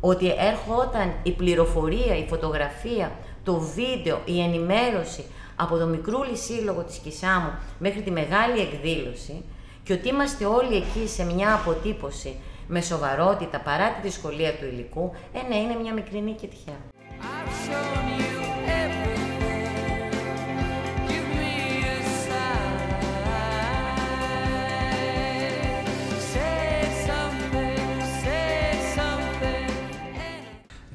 ότι 0.00 0.34
έρχονταν 0.38 1.12
η 1.22 1.30
πληροφορία, 1.30 2.16
η 2.16 2.26
φωτογραφία, 2.28 3.12
το 3.44 3.54
βίντεο, 3.54 4.20
η 4.24 4.40
ενημέρωση 4.40 5.24
από 5.56 5.76
το 5.76 5.86
μικρούλι 5.86 6.36
σύλλογο 6.36 6.82
της 6.82 6.96
Κισάμου 6.96 7.50
μέχρι 7.78 8.02
τη 8.02 8.10
μεγάλη 8.10 8.60
εκδήλωση, 8.60 9.44
και 9.82 9.92
ότι 9.92 10.08
είμαστε 10.08 10.44
όλοι 10.44 10.76
εκεί 10.76 11.08
σε 11.08 11.24
μια 11.24 11.54
αποτύπωση 11.54 12.36
με 12.68 12.80
σοβαρότητα 12.80 13.60
παρά 13.60 13.88
τη 13.90 14.00
δυσκολία 14.02 14.52
του 14.54 14.64
υλικού, 14.64 15.12
ε, 15.32 15.48
ναι, 15.48 15.56
είναι 15.56 15.76
μια 15.82 15.92
μικρή 15.92 16.36
και 16.40 16.46
τυχαία. 16.46 16.80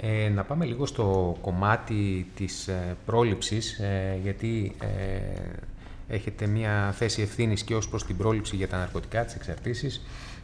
Ε, 0.07 0.29
να 0.29 0.43
πάμε 0.43 0.65
λίγο 0.65 0.85
στο 0.85 1.37
κομμάτι 1.41 2.27
της 2.35 2.67
ε, 2.67 2.95
πρόληψης, 3.05 3.79
ε, 3.79 4.19
γιατί 4.23 4.75
ε, 4.81 6.15
έχετε 6.15 6.47
μια 6.47 6.91
θέση 6.97 7.21
ευθύνης 7.21 7.63
και 7.63 7.75
ως 7.75 7.89
προς 7.89 8.05
την 8.05 8.17
πρόληψη 8.17 8.55
για 8.55 8.67
τα 8.67 8.77
ναρκωτικά, 8.77 9.25
τις 9.25 9.35
εξαρτήσεις, 9.35 10.01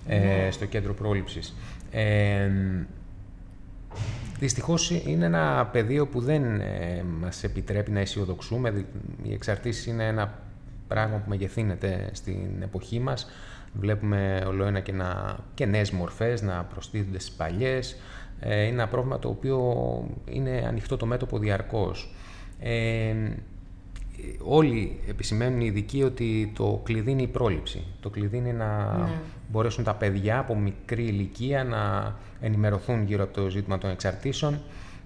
ε, 0.08 0.18
ναι. 0.18 0.52
στο 0.52 0.66
κέντρο 0.66 0.94
πρόληψης. 0.94 1.56
Ε, 1.92 2.50
δυστυχώς 4.40 4.90
είναι 4.90 5.26
ένα 5.26 5.70
πεδίο 5.72 6.08
που 6.08 6.22
δεν 6.22 6.60
ε, 6.60 7.04
μας 7.20 7.44
επιτρέπει 7.44 7.92
να 7.92 8.00
αισιοδοξούμε. 8.00 8.86
Οι 9.24 9.34
εξαρτήσεις 9.34 9.86
είναι 9.86 10.08
ένα 10.08 10.40
πράγμα 10.88 11.18
που 11.18 11.30
μεγεθύνεται 11.30 12.10
στην 12.12 12.62
εποχή 12.62 13.00
μας. 13.00 13.30
Βλέπουμε 13.74 14.44
όλο 14.48 14.66
ένα 14.66 14.80
και, 14.80 14.92
να, 14.92 15.38
και 15.54 15.66
νέες 15.66 15.92
μορφές 15.92 16.42
να 16.42 16.64
προστίθενται 16.64 17.20
στις 17.20 17.36
παλιές. 17.36 17.96
Ε, 18.40 18.62
είναι 18.62 18.72
ένα 18.72 18.88
πρόβλημα 18.88 19.20
το 19.20 19.30
οποίο 19.30 19.60
είναι 20.32 20.64
ανοιχτό 20.68 20.98
το 20.98 21.06
μέτωπο 21.06 21.38
διαρκώς. 21.38 22.14
Ε, 22.60 23.14
όλοι 24.44 25.00
επισημαίνουν 25.08 25.62
οι 25.62 25.66
ειδικοί 25.66 26.04
ότι 26.04 26.52
το 26.56 26.82
κλειδί 26.84 27.12
είναι 27.12 27.22
η 27.22 27.28
πρόληψη. 27.28 27.84
Το 28.00 28.10
κλειδί 28.10 28.38
είναι 28.38 28.52
να 28.52 28.98
ναι. 28.98 29.10
μπορέσουν 29.52 29.84
τα 29.84 29.94
παιδιά 29.94 30.40
από 30.40 30.56
μικρή 30.56 31.04
ηλικία 31.04 31.64
να 31.64 32.16
ενημερωθούν 32.42 33.04
γύρω 33.04 33.24
από 33.24 33.34
το 33.34 33.50
ζήτημα 33.50 33.78
των 33.78 33.90
εξαρτήσεων 33.90 34.60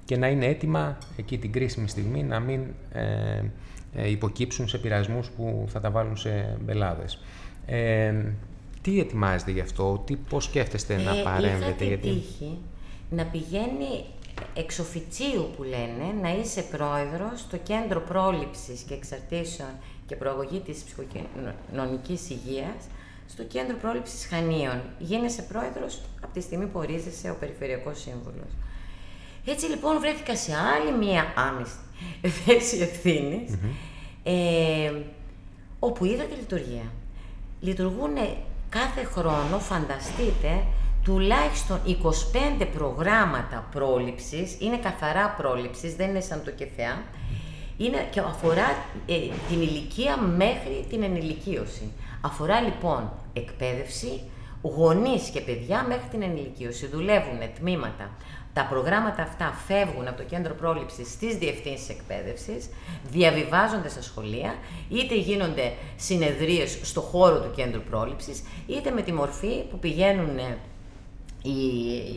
και 0.06 0.18
να 0.18 0.28
είναι 0.28 0.46
έτοιμα 0.46 0.98
εκεί 1.18 1.38
την 1.38 1.52
κρίσιμη 1.52 1.88
στιγμή 1.88 2.24
να 2.24 2.40
μην 2.40 2.62
ε, 2.92 3.42
ε 3.96 4.10
υποκύψουν 4.10 4.68
σε 4.68 4.78
πειρασμούς 4.78 5.30
που 5.30 5.66
θα 5.68 5.80
τα 5.80 5.92
βάλουν 5.92 6.18
σε 6.18 6.58
μπελάδες. 6.66 7.20
Ε, 7.66 8.14
τι 8.82 9.00
ετοιμάζετε 9.00 9.52
γι' 9.52 9.60
αυτό, 9.60 10.04
τι, 10.06 10.16
πώς 10.16 10.44
σκέφτεστε 10.44 10.96
να 10.96 11.18
ε, 11.18 11.22
παρέμβετε. 11.24 11.86
γιατί... 11.86 12.10
τύχη 12.10 12.58
να 13.10 13.26
πηγαίνει 13.26 14.06
εξοφιτσίου 14.54 15.50
που 15.56 15.64
λένε, 15.64 16.14
να 16.22 16.36
είσαι 16.36 16.62
πρόεδρος 16.62 17.40
στο 17.40 17.58
Κέντρο 17.58 18.02
Πρόληψης 18.02 18.82
και 18.82 18.94
Εξαρτήσεων 18.94 19.70
και 20.06 20.16
Προαγωγή 20.16 20.60
της 20.60 20.84
Ψυχοκοινωνικής 20.84 22.30
Υγείας 22.30 22.84
στο 23.28 23.44
Κέντρο 23.44 23.78
Πρόληψης 23.78 24.28
Χανίων. 24.28 24.82
Γίνεσαι 25.00 25.42
πρόεδρος 25.42 26.02
από 26.22 26.34
τη 26.34 26.42
στιγμή 26.42 26.66
που 26.66 26.80
ορίζεσαι 26.80 27.30
ο 27.30 27.36
Περιφερειακός 27.40 28.00
Σύμβουλος. 28.00 28.50
Έτσι 29.46 29.66
λοιπόν 29.66 30.00
βρέθηκα 30.00 30.36
σε 30.36 30.52
άλλη 30.56 30.98
μία 30.98 31.34
άμεση 31.36 31.76
θέση 32.46 32.90
ε, 34.24 34.92
όπου 35.80 36.06
είδα 36.06 36.24
τη 36.24 36.36
λειτουργία. 36.36 36.92
Λειτουργούν 37.60 38.16
κάθε 38.70 39.04
χρόνο, 39.04 39.60
φανταστείτε, 39.60 40.66
τουλάχιστον 41.06 41.80
25 42.62 42.68
προγράμματα 42.78 43.68
πρόληψης, 43.72 44.58
είναι 44.60 44.78
καθαρά 44.78 45.36
πρόληψης, 45.38 45.96
δεν 45.96 46.10
είναι 46.10 46.22
σαν 46.22 46.44
το 46.44 46.52
ΚΕΘΕΑ, 46.52 47.04
είναι 47.78 48.08
και 48.12 48.20
αφορά 48.20 48.68
ε, 49.06 49.16
την 49.50 49.62
ηλικία 49.62 50.18
μέχρι 50.18 50.86
την 50.90 51.04
ενηλικίωση. 51.04 51.92
Αφορά 52.22 52.62
λοιπόν 52.62 53.12
εκπαίδευση, 53.34 54.22
γονείς 54.62 55.30
και 55.30 55.42
παιδιά 55.42 55.86
μέχρι 55.88 56.08
την 56.12 56.22
ενηλικίωση. 56.22 56.88
Δουλεύουν 56.88 57.40
τμήματα. 57.60 58.10
Τα 58.54 58.68
προγράμματα 58.70 59.24
αυτά 59.24 59.54
φεύγουν 59.68 60.08
από 60.08 60.18
το 60.18 60.24
κέντρο 60.24 60.54
πρόληψης 60.54 61.12
στις 61.12 61.36
διευθύνσεις 61.38 61.90
εκπαίδευσης, 61.90 62.70
διαβιβάζονται 63.12 63.90
στα 63.90 64.02
σχολεία, 64.02 64.56
είτε 64.90 65.16
γίνονται 65.16 65.74
συνεδρίες 65.96 66.80
στο 66.82 67.02
χώρο 67.02 67.40
του 67.40 67.52
κέντρου 67.56 67.82
πρόληψης, 67.82 68.44
είτε 68.68 68.92
με 68.92 69.02
τη 69.02 69.14
μορφή 69.14 69.64
που 69.70 69.80
πηγαίνουν 69.80 70.40
οι, 71.46 71.58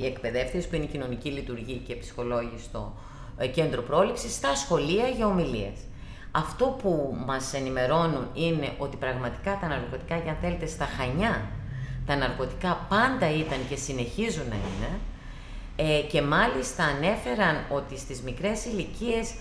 οι 0.00 0.06
εκπαιδεύτες 0.06 0.66
που 0.66 0.74
είναι 0.74 0.84
η 0.84 0.88
κοινωνική 0.88 1.28
λειτουργία 1.28 1.76
και 1.86 1.94
ψυχολόγοι 1.94 2.58
στο 2.58 2.94
ε, 3.38 3.46
κέντρο 3.46 3.82
πρόληψης 3.82 4.34
στα 4.34 4.54
σχολεία 4.54 5.08
για 5.08 5.26
ομιλίες. 5.26 5.78
Αυτό 6.30 6.78
που 6.82 7.16
μας 7.26 7.54
ενημερώνουν 7.54 8.28
είναι 8.34 8.72
ότι 8.78 8.96
πραγματικά 8.96 9.58
τα 9.60 9.68
ναρκωτικά, 9.68 10.16
για 10.16 10.30
αν 10.30 10.38
θέλετε, 10.40 10.66
στα 10.66 10.84
Χανιά, 10.84 11.42
τα 12.06 12.16
ναρκωτικά 12.16 12.86
πάντα 12.88 13.30
ήταν 13.30 13.58
και 13.68 13.76
συνεχίζουν 13.76 14.48
να 14.48 14.54
είναι 14.54 14.98
ε, 15.76 16.00
και 16.00 16.22
μάλιστα 16.22 16.84
ανέφεραν 16.84 17.64
ότι 17.68 17.98
στις 17.98 18.20
μικρές 18.22 18.64
ηλικίες 18.64 19.34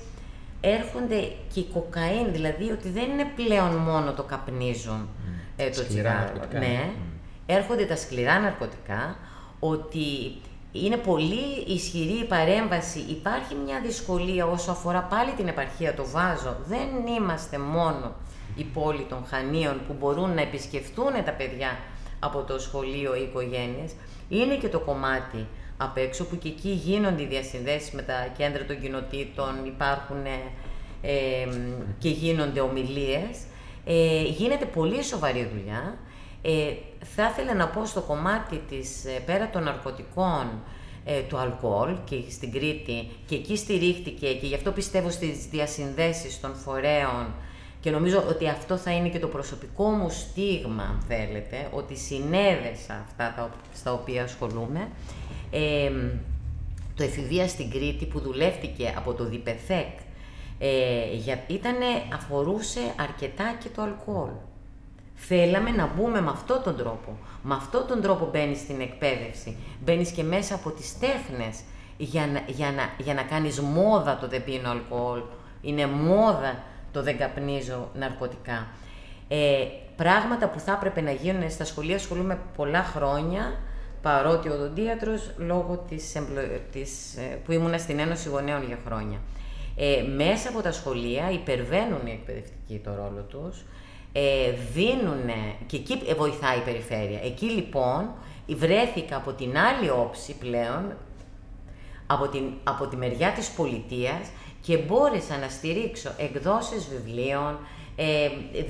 έρχονται 0.61 1.31
και 1.53 1.59
η 1.59 1.67
κοκαίνη, 1.73 2.29
δηλαδή 2.31 2.71
ότι 2.71 2.89
δεν 2.89 3.09
είναι 3.09 3.31
πλέον 3.35 3.75
μόνο 3.75 4.13
το 4.13 4.23
καπνίζουν 4.23 5.09
ε, 5.55 5.69
το 5.69 5.87
τσιγάρο. 5.87 6.33
Ναι, 6.51 6.59
ναι. 6.59 6.89
έρχονται 7.45 7.85
τα 7.85 7.95
σκληρά 7.95 8.39
ναρκωτικά, 8.39 9.17
ότι 9.59 10.35
είναι 10.71 10.97
πολύ 10.97 11.63
ισχυρή 11.67 12.19
η 12.19 12.25
παρέμβαση. 12.25 12.99
Υπάρχει 12.99 13.55
μια 13.55 13.79
δυσκολία 13.79 14.45
όσο 14.45 14.71
αφορά 14.71 15.01
πάλι 15.01 15.31
την 15.31 15.47
επαρχία, 15.47 15.93
το 15.93 16.05
βάζω. 16.07 16.57
Δεν 16.67 17.15
είμαστε 17.17 17.57
μόνο 17.57 18.15
οι 18.55 18.63
πόλη 18.63 19.05
των 19.09 19.25
Χανίων 19.29 19.81
που 19.87 19.95
μπορούν 19.99 20.33
να 20.33 20.41
επισκεφτούν 20.41 21.13
τα 21.25 21.31
παιδιά 21.31 21.77
από 22.19 22.41
το 22.41 22.59
σχολείο 22.59 23.15
ή 23.15 23.21
οικογένειες. 23.21 23.91
Είναι 24.29 24.55
και 24.55 24.69
το 24.69 24.79
κομμάτι 24.79 25.47
απ' 25.77 25.97
έξω 25.97 26.25
που 26.25 26.37
και 26.37 26.47
εκεί 26.47 26.69
γίνονται 26.69 27.21
οι 27.21 27.25
διασυνδέσεις 27.25 27.91
με 27.91 28.01
τα 28.01 28.27
κέντρα 28.37 28.65
των 28.65 28.81
κοινοτήτων, 28.81 29.65
υπάρχουν 29.65 30.25
ε, 31.01 31.47
και 31.97 32.09
γίνονται 32.09 32.59
ομιλίες. 32.59 33.37
Ε, 33.85 34.21
γίνεται 34.21 34.65
πολύ 34.65 35.03
σοβαρή 35.03 35.49
δουλειά 35.53 35.97
ε, 36.47 36.73
θα 37.15 37.29
ήθελα 37.29 37.53
να 37.53 37.67
πω 37.67 37.85
στο 37.85 38.01
κομμάτι 38.01 38.61
της, 38.69 39.05
ε, 39.05 39.19
πέρα 39.25 39.49
των 39.49 39.63
ναρκωτικών, 39.63 40.47
ε, 41.05 41.21
του 41.21 41.37
αλκοόλ 41.37 41.97
και 42.03 42.23
στην 42.29 42.51
Κρήτη 42.51 43.09
και 43.25 43.35
εκεί 43.35 43.55
στηρίχτηκε 43.57 44.33
και 44.33 44.45
γι' 44.45 44.55
αυτό 44.55 44.71
πιστεύω 44.71 45.09
στις 45.09 45.45
διασυνδέσεις 45.45 46.39
των 46.39 46.55
φορέων 46.55 47.33
και 47.79 47.91
νομίζω 47.91 48.23
ότι 48.27 48.47
αυτό 48.47 48.77
θα 48.77 48.91
είναι 48.91 49.09
και 49.09 49.19
το 49.19 49.27
προσωπικό 49.27 49.89
μου 49.89 50.09
στίγμα, 50.09 50.83
αν 50.83 51.03
θέλετε, 51.07 51.69
ότι 51.71 51.95
συνέδεσα 51.97 53.05
αυτά 53.05 53.33
τα, 53.35 53.49
στα 53.73 53.93
οποία 53.93 54.23
ασχολούμαι. 54.23 54.87
Ε, 55.51 55.91
το 56.95 57.03
εφηβεία 57.03 57.47
στην 57.47 57.69
Κρήτη 57.69 58.05
που 58.05 58.19
δουλεύτηκε 58.19 58.93
από 58.97 59.13
το 59.13 59.23
ΔΙΠΕΘΕΚ 59.23 59.97
ε, 60.59 61.13
για, 61.13 61.43
ήτανε, 61.47 61.85
αφορούσε 62.13 62.79
αρκετά 62.99 63.57
και 63.63 63.69
το 63.75 63.81
αλκοόλ. 63.81 64.29
Θέλαμε 65.19 65.69
να 65.69 65.89
μπούμε 65.95 66.21
με 66.21 66.29
αυτόν 66.29 66.63
τον 66.63 66.77
τρόπο. 66.77 67.17
Με 67.43 67.55
αυτόν 67.55 67.87
τον 67.87 68.01
τρόπο 68.01 68.29
μπαίνεις 68.31 68.59
στην 68.59 68.81
εκπαίδευση. 68.81 69.57
Μπαίνεις 69.83 70.11
και 70.11 70.23
μέσα 70.23 70.55
από 70.55 70.69
τις 70.69 70.99
τέχνες 70.99 71.59
για 71.97 72.27
να, 72.27 72.43
για 72.47 72.71
να, 72.71 73.03
για 73.03 73.13
να 73.13 73.21
κάνεις 73.21 73.59
μόδα 73.59 74.17
το 74.17 74.27
δεν 74.27 74.43
πίνω 74.43 74.69
αλκοόλ. 74.69 75.21
Είναι 75.61 75.85
μόδα 75.85 76.63
το 76.91 77.03
δεν 77.03 77.17
καπνίζω 77.17 77.89
ναρκωτικά. 77.93 78.67
Ε, 79.27 79.65
πράγματα 79.95 80.49
που 80.49 80.59
θα 80.59 80.71
έπρεπε 80.71 81.01
να 81.01 81.11
γίνουν 81.11 81.49
στα 81.49 81.65
σχολεία, 81.65 81.95
ασχολούμαι 81.95 82.39
πολλά 82.55 82.83
χρόνια, 82.83 83.59
παρότι 84.01 84.49
ο 84.49 84.53
οδοντίατρος, 84.53 85.31
λόγω 85.37 85.85
της, 85.89 86.17
της, 86.71 87.15
ε, 87.17 87.21
που 87.45 87.51
ήμουνα 87.51 87.77
στην 87.77 87.99
Ένωση 87.99 88.29
Γονέων 88.29 88.65
για 88.65 88.77
χρόνια. 88.85 89.17
Ε, 89.75 90.01
μέσα 90.15 90.49
από 90.49 90.61
τα 90.61 90.71
σχολεία 90.71 91.31
υπερβαίνουν 91.31 92.05
οι 92.05 92.11
εκπαιδευτικοί 92.11 92.81
το 92.83 92.95
ρόλο 92.95 93.21
τους, 93.21 93.65
ε, 94.11 94.51
δίνουν 94.73 95.29
και 95.65 95.75
εκεί 95.75 95.99
βοηθάει 96.17 96.57
η 96.57 96.61
περιφέρεια. 96.61 97.19
Εκεί 97.23 97.45
λοιπόν 97.45 98.09
βρέθηκα 98.47 99.15
από 99.15 99.31
την 99.31 99.57
άλλη 99.57 99.89
όψη 99.89 100.35
πλέον, 100.39 100.97
από, 102.07 102.27
την, 102.27 102.43
από 102.63 102.87
τη 102.87 102.95
μεριά 102.95 103.31
της 103.31 103.49
πολιτείας 103.49 104.29
και 104.61 104.77
μπόρεσα 104.77 105.37
να 105.37 105.49
στηρίξω 105.49 106.11
εκδόσεις 106.17 106.87
βιβλίων, 106.87 107.59
ε, 107.95 108.29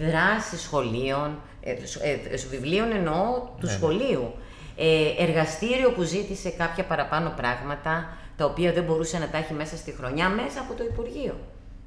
δράσεις 0.09 0.61
σχολείων, 0.61 1.39
ε, 1.61 1.71
ε, 1.71 2.37
βιβλίων 2.49 2.91
εννοώ 2.91 3.39
του 3.59 3.65
ναι, 3.65 3.71
ναι. 3.71 3.77
σχολείου, 3.77 4.33
ε, 4.75 5.23
εργαστήριο 5.23 5.91
που 5.91 6.01
ζήτησε 6.01 6.49
κάποια 6.49 6.83
παραπάνω 6.83 7.33
πράγματα, 7.35 8.17
τα 8.37 8.45
οποία 8.45 8.73
δεν 8.73 8.83
μπορούσε 8.83 9.17
να 9.17 9.27
τα 9.27 9.37
έχει 9.37 9.53
μέσα 9.53 9.77
στη 9.77 9.91
χρονιά, 9.91 10.29
μέσα 10.29 10.59
από 10.59 10.73
το 10.73 10.83
Υπουργείο. 10.83 11.35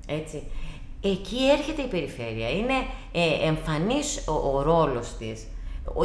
Έτσι. 0.06 0.42
Εκεί 1.02 1.36
έρχεται 1.58 1.82
η 1.82 1.86
περιφέρεια. 1.86 2.50
Είναι 2.50 2.74
ε, 3.12 3.46
εμφανής 3.48 4.24
ο, 4.28 4.32
ο 4.32 4.62
ρόλος 4.62 5.16
της. 5.18 5.46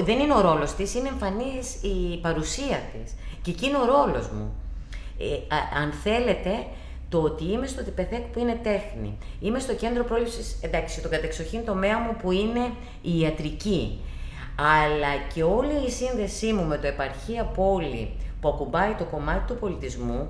δεν 0.03 0.19
είναι 0.19 0.33
ο 0.33 0.41
ρόλος 0.41 0.71
της, 0.71 0.95
είναι 0.95 1.07
εμφανής 1.07 1.75
η 1.83 2.19
παρουσία 2.21 2.81
της. 2.93 3.15
Και 3.41 3.51
εκεί 3.51 3.65
είναι 3.65 3.77
ο 3.77 3.85
ρόλος 3.85 4.29
μου. 4.29 4.55
Ε, 5.19 5.55
αν 5.81 5.91
θέλετε, 5.91 6.65
το 7.09 7.21
ότι 7.21 7.43
είμαι 7.51 7.67
στο 7.67 7.83
ΤΠΘΕΚ 7.83 8.21
που 8.21 8.39
είναι 8.39 8.59
τέχνη, 8.63 9.17
είμαι 9.39 9.59
στο 9.59 9.73
κέντρο 9.73 10.03
πρόληψης, 10.03 10.57
εντάξει, 10.61 11.01
το 11.01 11.09
κατεξοχήν 11.09 11.65
τομέα 11.65 11.99
μου 11.99 12.15
που 12.21 12.31
είναι 12.31 12.71
η 13.01 13.19
ιατρική, 13.19 13.99
αλλά 14.55 15.07
και 15.33 15.43
όλη 15.43 15.85
η 15.87 15.89
σύνδεσή 15.89 16.53
μου 16.53 16.63
με 16.63 16.77
το 16.77 16.87
επαρχία 16.87 17.43
πόλη 17.43 18.11
που 18.41 18.49
ακουμπάει 18.49 18.93
το 18.97 19.03
κομμάτι 19.03 19.53
του 19.53 19.59
πολιτισμού, 19.59 20.27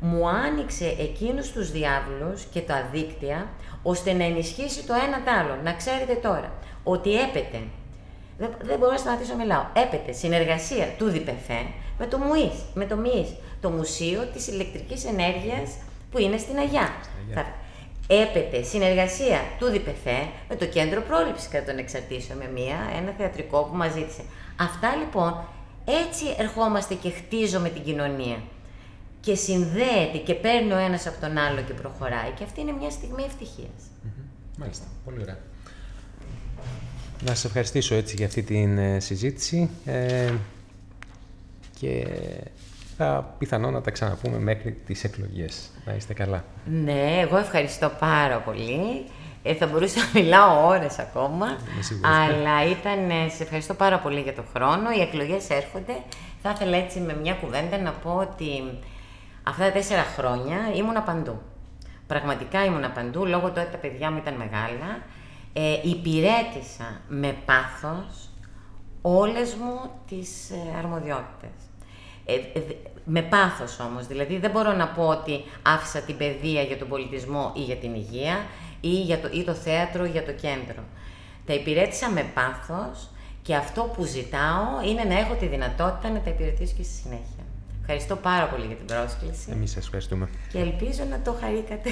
μου 0.00 0.28
άνοιξε 0.28 0.96
εκείνους 0.98 1.50
τους 1.52 1.70
διάβλους 1.70 2.44
και 2.44 2.60
τα 2.60 2.88
δίκτυα, 2.92 3.48
ώστε 3.82 4.12
να 4.12 4.24
ενισχύσει 4.24 4.86
το 4.86 4.94
ένα 4.94 5.22
το 5.24 5.30
άλλο. 5.30 5.58
Να 5.64 5.72
ξέρετε 5.72 6.14
τώρα 6.14 6.52
ότι 6.84 7.20
έπεται, 7.20 7.62
δεν, 8.38 8.50
δεν 8.62 8.78
μπορώ 8.78 8.92
να 8.92 8.98
σταματήσω 8.98 9.32
να 9.32 9.38
μιλάω, 9.38 9.64
έπεται 9.72 10.12
συνεργασία 10.12 10.86
του 10.98 11.10
ΔΙΠΕΦΕ 11.10 11.66
με 11.98 12.06
το 12.06 12.18
ΜΟΙΣ, 12.18 12.64
με 12.74 12.86
το 12.86 12.96
ΜΙΣ, 12.96 13.34
το 13.60 13.70
Μουσείο 13.70 14.28
της 14.32 14.46
Ηλεκτρικής 14.46 15.04
Ενέργειας 15.04 15.70
που 16.10 16.18
είναι 16.18 16.36
στην 16.36 16.58
Αγιά. 16.58 16.92
Θα... 17.34 17.46
Έπεται 18.10 18.62
συνεργασία 18.62 19.40
του 19.58 19.66
ΔΙΠΕΦΕ 19.66 20.28
με 20.48 20.56
το 20.56 20.66
Κέντρο 20.66 21.00
Πρόληψης 21.00 21.48
κατά 21.48 21.64
των 21.64 21.78
Εξαρτήσεων, 21.78 22.38
με 22.38 22.50
μια, 22.54 22.76
ένα 22.96 23.12
θεατρικό 23.18 23.62
που 23.62 23.76
μας 23.76 23.92
ζήτησε. 23.92 24.22
Αυτά 24.60 24.94
λοιπόν, 24.96 25.44
έτσι 25.84 26.24
ερχόμαστε 26.38 26.94
και 26.94 27.10
χτίζουμε 27.10 27.68
την 27.68 27.82
κοινωνία. 27.82 28.36
Και 29.20 29.34
συνδέεται 29.34 30.18
και 30.24 30.34
παίρνει 30.34 30.72
ο 30.72 30.76
ένας 30.76 31.06
από 31.06 31.20
τον 31.20 31.38
άλλο 31.38 31.60
και 31.60 31.72
προχωράει. 31.72 32.30
Και 32.38 32.44
αυτή 32.44 32.60
είναι 32.60 32.72
μια 32.72 32.90
στιγμή 32.90 33.22
ευτυχίας. 33.22 33.82
Μάλιστα, 34.58 34.84
πολύ 35.04 35.18
ωραία. 35.22 35.38
Να 37.22 37.34
σας 37.34 37.44
ευχαριστήσω 37.44 37.94
έτσι 37.94 38.16
για 38.16 38.26
αυτή 38.26 38.42
την 38.42 38.78
ε, 38.78 39.00
συζήτηση 39.00 39.70
ε, 39.84 40.32
και 41.80 42.06
θα 42.96 43.34
πιθανόν 43.38 43.72
να 43.72 43.80
τα 43.80 43.90
ξαναπούμε 43.90 44.38
μέχρι 44.38 44.72
τις 44.72 45.04
εκλογές. 45.04 45.70
Να 45.84 45.94
είστε 45.94 46.14
καλά. 46.14 46.44
Ναι, 46.64 47.18
εγώ 47.20 47.36
ευχαριστώ 47.36 47.92
πάρα 47.98 48.38
πολύ. 48.38 49.04
Ε, 49.42 49.54
θα 49.54 49.66
μπορούσα 49.66 49.98
να 50.00 50.20
μιλάω 50.20 50.66
ώρες 50.66 50.98
ακόμα, 50.98 51.46
αλλά 52.02 52.70
ήταν, 52.70 53.10
ε, 53.10 53.28
σε 53.28 53.42
ευχαριστώ 53.42 53.74
πάρα 53.74 53.98
πολύ 53.98 54.20
για 54.20 54.34
τον 54.34 54.44
χρόνο. 54.54 54.90
Οι 54.98 55.00
εκλογές 55.00 55.50
έρχονται. 55.50 55.92
Θα 56.42 56.50
ήθελα 56.50 56.76
έτσι 56.76 57.00
με 57.00 57.16
μια 57.22 57.34
κουβέντα 57.34 57.78
να 57.78 57.92
πω 57.92 58.10
ότι 58.10 58.78
αυτά 59.48 59.64
τα 59.64 59.72
τέσσερα 59.72 60.02
χρόνια 60.02 60.56
ήμουν 60.74 61.04
παντού. 61.04 61.40
Πραγματικά 62.06 62.64
ήμουν 62.64 62.92
παντού, 62.94 63.26
λόγω 63.26 63.46
του 63.46 63.60
ότι 63.60 63.70
τα 63.70 63.76
παιδιά 63.76 64.10
μου 64.10 64.16
ήταν 64.16 64.34
μεγάλα. 64.34 65.02
Ε, 65.52 65.80
υπηρέτησα 65.82 67.00
με 67.08 67.36
πάθος 67.44 68.28
όλες 69.02 69.54
μου 69.54 69.90
τις 70.08 70.50
ε, 70.50 70.78
αρμοδιότητες. 70.78 71.50
Ε, 72.24 72.34
ε, 72.34 72.62
με 73.04 73.22
πάθος 73.22 73.80
όμως, 73.80 74.06
δηλαδή 74.06 74.38
δεν 74.38 74.50
μπορώ 74.50 74.72
να 74.72 74.88
πω 74.88 75.06
ότι 75.06 75.44
άφησα 75.62 76.00
την 76.00 76.16
παιδεία 76.16 76.62
για 76.62 76.78
τον 76.78 76.88
πολιτισμό 76.88 77.52
ή 77.56 77.60
για 77.60 77.76
την 77.76 77.94
υγεία 77.94 78.36
ή, 78.80 78.88
για 78.88 79.20
το, 79.20 79.28
ή 79.32 79.44
το 79.44 79.54
θέατρο 79.54 80.04
για 80.04 80.24
το 80.24 80.32
κέντρο. 80.32 80.82
Τα 81.46 81.54
υπηρέτησα 81.54 82.10
με 82.10 82.22
πάθος 82.34 83.08
και 83.42 83.54
αυτό 83.54 83.82
που 83.82 84.04
ζητάω 84.04 84.82
είναι 84.88 85.04
να 85.04 85.18
έχω 85.18 85.34
τη 85.34 85.46
δυνατότητα 85.46 86.10
να 86.10 86.20
τα 86.20 86.30
υπηρετήσω 86.30 86.74
και 86.76 86.82
στη 86.82 86.94
συνέχεια. 86.94 87.37
Ευχαριστώ 87.90 88.16
πάρα 88.16 88.48
πολύ 88.48 88.66
για 88.66 88.76
την 88.76 88.86
πρόσκληση. 88.86 89.50
Εμείς 89.50 89.70
σας 89.70 89.84
ευχαριστούμε. 89.84 90.28
Και 90.52 90.58
ελπίζω 90.58 91.04
να 91.10 91.20
το 91.20 91.32
χαρήκατε. 91.40 91.90